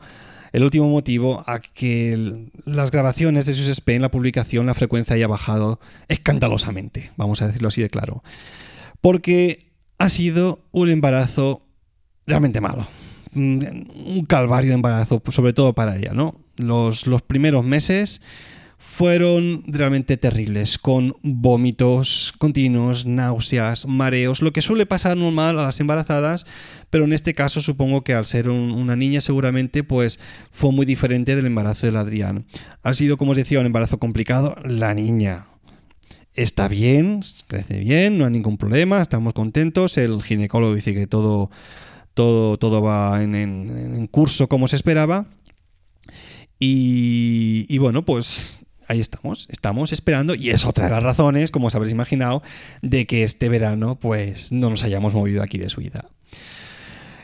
el 0.52 0.64
último 0.64 0.88
motivo 0.88 1.44
a 1.46 1.61
que 1.61 2.48
las 2.64 2.90
grabaciones 2.90 3.44
de 3.44 3.52
sus 3.52 3.83
en 3.87 4.00
la 4.00 4.11
publicación, 4.11 4.64
la 4.64 4.72
frecuencia 4.72 5.14
haya 5.14 5.26
bajado 5.26 5.81
escandalosamente, 6.09 7.11
vamos 7.16 7.42
a 7.42 7.48
decirlo 7.48 7.68
así 7.68 7.83
de 7.83 7.90
claro. 7.90 8.22
Porque 9.02 9.66
ha 9.98 10.09
sido 10.09 10.61
un 10.72 10.88
embarazo 10.88 11.62
realmente 12.26 12.62
malo. 12.62 12.88
Un 13.35 14.24
calvario 14.26 14.70
de 14.70 14.76
embarazo, 14.76 15.22
sobre 15.31 15.52
todo 15.52 15.74
para 15.74 15.98
ella, 15.98 16.12
¿no? 16.14 16.40
Los, 16.57 17.07
los 17.07 17.20
primeros 17.20 17.62
meses 17.62 18.22
fueron 18.78 19.62
realmente 19.66 20.16
terribles, 20.16 20.78
con 20.78 21.16
vómitos 21.22 22.32
continuos, 22.38 23.04
náuseas, 23.06 23.86
mareos, 23.86 24.42
lo 24.42 24.52
que 24.52 24.62
suele 24.62 24.86
pasar 24.86 25.16
normal 25.16 25.58
a 25.58 25.64
las 25.64 25.80
embarazadas, 25.80 26.46
pero 26.90 27.04
en 27.04 27.12
este 27.12 27.34
caso 27.34 27.60
supongo 27.60 28.04
que 28.04 28.14
al 28.14 28.26
ser 28.26 28.48
una 28.48 28.96
niña 28.96 29.20
seguramente 29.20 29.84
pues 29.84 30.18
fue 30.50 30.72
muy 30.72 30.86
diferente 30.86 31.36
del 31.36 31.46
embarazo 31.46 31.86
del 31.86 31.96
Adrián. 31.96 32.46
Ha 32.82 32.94
sido, 32.94 33.16
como 33.16 33.32
os 33.32 33.36
decía, 33.36 33.60
un 33.60 33.66
embarazo 33.66 33.98
complicado. 33.98 34.56
La 34.64 34.94
niña 34.94 35.46
está 36.36 36.68
bien, 36.68 37.20
crece 37.48 37.80
bien, 37.80 38.18
no 38.18 38.24
hay 38.24 38.30
ningún 38.30 38.58
problema, 38.58 39.00
estamos 39.02 39.32
contentos. 39.32 39.98
El 39.98 40.22
ginecólogo 40.22 40.74
dice 40.74 40.94
que 40.94 41.06
todo, 41.06 41.50
todo, 42.14 42.58
todo 42.58 42.82
va 42.82 43.22
en, 43.22 44.06
curso 44.10 44.48
como 44.48 44.68
se 44.68 44.76
esperaba. 44.76 45.26
Y, 46.58 47.66
y, 47.68 47.76
bueno, 47.76 48.06
pues 48.06 48.62
ahí 48.88 49.01
estamos, 49.01 49.49
estamos 49.51 49.92
esperando 49.92 50.35
y 50.35 50.51
es 50.51 50.64
otra 50.64 50.87
de 50.87 50.90
las 50.92 51.03
razones, 51.03 51.51
como 51.51 51.68
os 51.68 51.75
habréis 51.75 51.92
imaginado, 51.92 52.42
de 52.83 53.07
que 53.07 53.22
este 53.22 53.49
verano 53.49 53.99
pues 53.99 54.53
no 54.53 54.70
nos 54.70 54.85
hayamos 54.85 55.14
movido 55.14 55.42
aquí 55.42 55.59
de 55.59 55.68
Suiza. 55.68 56.07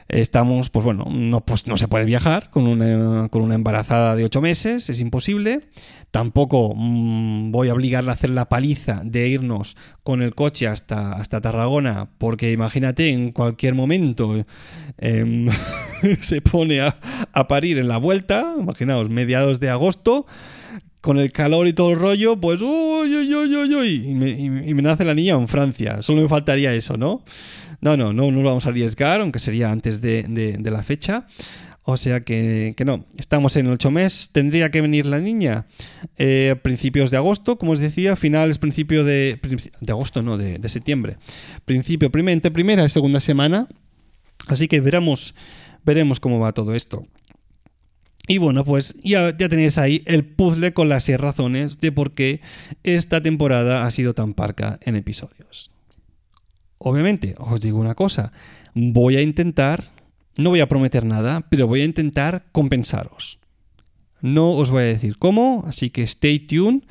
Estamos, 0.09 0.68
pues 0.68 0.85
bueno, 0.85 1.07
no, 1.09 1.40
pues 1.40 1.66
no 1.66 1.79
se 1.79 1.88
puede 1.88 2.05
viajar 2.05 2.51
con 2.51 2.66
una, 2.66 3.29
con 3.31 3.40
una 3.40 3.55
embarazada 3.55 4.14
de 4.14 4.25
ocho 4.27 4.42
meses, 4.42 4.90
es 4.90 5.01
imposible. 5.01 5.68
Tampoco 6.11 6.75
mm, 6.77 7.51
voy 7.51 7.70
a 7.70 7.72
obligarla 7.72 8.12
a 8.12 8.14
hacer 8.14 8.29
la 8.29 8.51
paliza 8.51 9.01
de 9.05 9.29
irnos 9.29 9.75
con 10.03 10.20
el 10.20 10.35
coche 10.35 10.66
hasta, 10.66 11.12
hasta 11.12 11.40
Tarragona, 11.40 12.11
porque 12.18 12.53
imagínate, 12.53 13.09
en 13.09 13.33
cualquier 13.33 13.75
momento 13.75 14.44
em, 14.98 15.48
se 16.20 16.42
pone 16.42 16.83
a, 16.83 16.94
a 17.33 17.48
parir 17.48 17.79
en 17.79 17.88
la 17.88 17.96
vuelta, 17.96 18.55
imaginaos, 18.59 19.09
mediados 19.09 19.61
de 19.61 19.70
agosto 19.70 20.27
con 21.02 21.18
el 21.18 21.32
calor 21.32 21.66
y 21.66 21.74
todo 21.74 21.90
el 21.90 21.98
rollo, 21.98 22.40
pues 22.40 22.62
uy, 22.62 23.14
uy, 23.14 23.34
uy, 23.34 23.56
uy, 23.56 23.74
uy, 23.74 24.08
y 24.08 24.14
me, 24.14 24.30
y 24.30 24.72
me 24.72 24.82
nace 24.82 25.04
la 25.04 25.14
niña 25.14 25.34
en 25.34 25.48
Francia. 25.48 26.00
Solo 26.00 26.22
me 26.22 26.28
faltaría 26.28 26.72
eso, 26.72 26.96
¿no? 26.96 27.22
No, 27.82 27.96
no, 27.96 28.12
no, 28.12 28.30
no 28.30 28.42
lo 28.42 28.48
vamos 28.48 28.64
a 28.64 28.68
arriesgar, 28.68 29.20
aunque 29.20 29.40
sería 29.40 29.70
antes 29.72 30.00
de, 30.00 30.58
la 30.62 30.82
fecha. 30.84 31.26
O 31.82 31.96
sea 31.96 32.20
que, 32.20 32.74
que 32.76 32.84
no, 32.84 33.04
estamos 33.18 33.56
en 33.56 33.66
el 33.66 33.72
8 33.72 33.90
mes, 33.90 34.30
tendría 34.30 34.70
que 34.70 34.80
venir 34.80 35.04
la 35.04 35.18
niña 35.18 35.66
eh, 36.16 36.54
principios 36.62 37.10
de 37.10 37.16
agosto, 37.16 37.58
como 37.58 37.72
os 37.72 37.80
decía, 37.80 38.14
finales, 38.14 38.58
principio 38.58 39.02
de... 39.02 39.40
agosto, 39.88 40.22
no, 40.22 40.38
de, 40.38 40.58
de 40.58 40.68
septiembre. 40.68 41.16
Principio, 41.64 42.12
primer, 42.12 42.34
entre 42.34 42.52
primera 42.52 42.84
y 42.84 42.88
segunda 42.88 43.18
semana. 43.18 43.66
Así 44.46 44.68
que 44.68 44.80
veremos, 44.80 45.34
veremos 45.84 46.20
cómo 46.20 46.38
va 46.38 46.52
todo 46.52 46.74
esto. 46.76 47.04
Y 48.28 48.38
bueno, 48.38 48.64
pues 48.64 48.94
ya, 49.02 49.37
ya 49.37 49.48
tenéis 49.48 49.78
ahí 49.78 50.02
el 50.06 50.24
puzzle 50.24 50.72
con 50.72 50.88
las 50.88 51.04
seis 51.04 51.18
razones 51.18 51.80
de 51.80 51.90
por 51.90 52.12
qué 52.12 52.40
esta 52.85 53.20
temporada 53.20 53.85
ha 53.85 53.90
sido 53.90 54.14
tan 54.14 54.35
parca 54.35 54.78
en 54.82 54.96
episodios. 54.96 55.70
Obviamente, 56.78 57.35
os 57.38 57.61
digo 57.61 57.78
una 57.78 57.94
cosa, 57.94 58.32
voy 58.74 59.16
a 59.16 59.22
intentar, 59.22 59.92
no 60.37 60.50
voy 60.50 60.61
a 60.61 60.68
prometer 60.68 61.04
nada, 61.04 61.46
pero 61.48 61.66
voy 61.66 61.80
a 61.80 61.85
intentar 61.85 62.46
compensaros. 62.52 63.38
No 64.20 64.52
os 64.52 64.70
voy 64.70 64.82
a 64.82 64.87
decir 64.87 65.18
cómo, 65.18 65.64
así 65.66 65.90
que 65.90 66.02
stay 66.02 66.38
tuned 66.38 66.82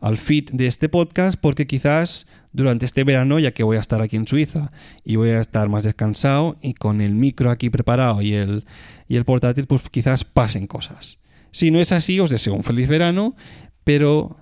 al 0.00 0.18
feed 0.18 0.50
de 0.52 0.68
este 0.68 0.88
podcast 0.88 1.38
porque 1.40 1.66
quizás 1.66 2.26
durante 2.56 2.86
este 2.86 3.04
verano, 3.04 3.38
ya 3.38 3.52
que 3.52 3.62
voy 3.62 3.76
a 3.76 3.80
estar 3.80 4.00
aquí 4.00 4.16
en 4.16 4.26
Suiza 4.26 4.72
y 5.04 5.16
voy 5.16 5.28
a 5.28 5.40
estar 5.40 5.68
más 5.68 5.84
descansado 5.84 6.56
y 6.62 6.72
con 6.72 7.02
el 7.02 7.14
micro 7.14 7.50
aquí 7.50 7.68
preparado 7.68 8.22
y 8.22 8.32
el, 8.32 8.64
y 9.08 9.16
el 9.16 9.26
portátil, 9.26 9.66
pues 9.66 9.82
quizás 9.90 10.24
pasen 10.24 10.66
cosas. 10.66 11.18
Si 11.50 11.70
no 11.70 11.80
es 11.80 11.92
así, 11.92 12.18
os 12.18 12.30
deseo 12.30 12.54
un 12.54 12.64
feliz 12.64 12.88
verano, 12.88 13.36
pero 13.84 14.38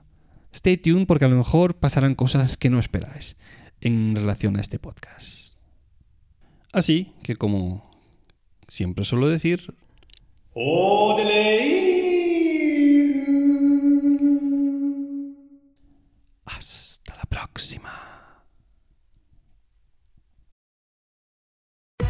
stay 0.53 0.77
tuned 0.77 1.09
porque 1.09 1.25
a 1.25 1.29
lo 1.29 1.37
mejor 1.37 1.75
pasarán 1.75 2.15
cosas 2.15 2.57
que 2.57 2.71
no 2.71 2.79
esperáis 2.79 3.37
en 3.81 4.15
relación 4.15 4.57
a 4.57 4.61
este 4.61 4.79
podcast. 4.79 5.57
Así 6.73 7.15
que 7.25 7.35
como 7.35 7.91
siempre 8.69 9.05
suelo 9.05 9.29
decir, 9.29 9.75
hasta 16.47 16.84
la 16.84 16.84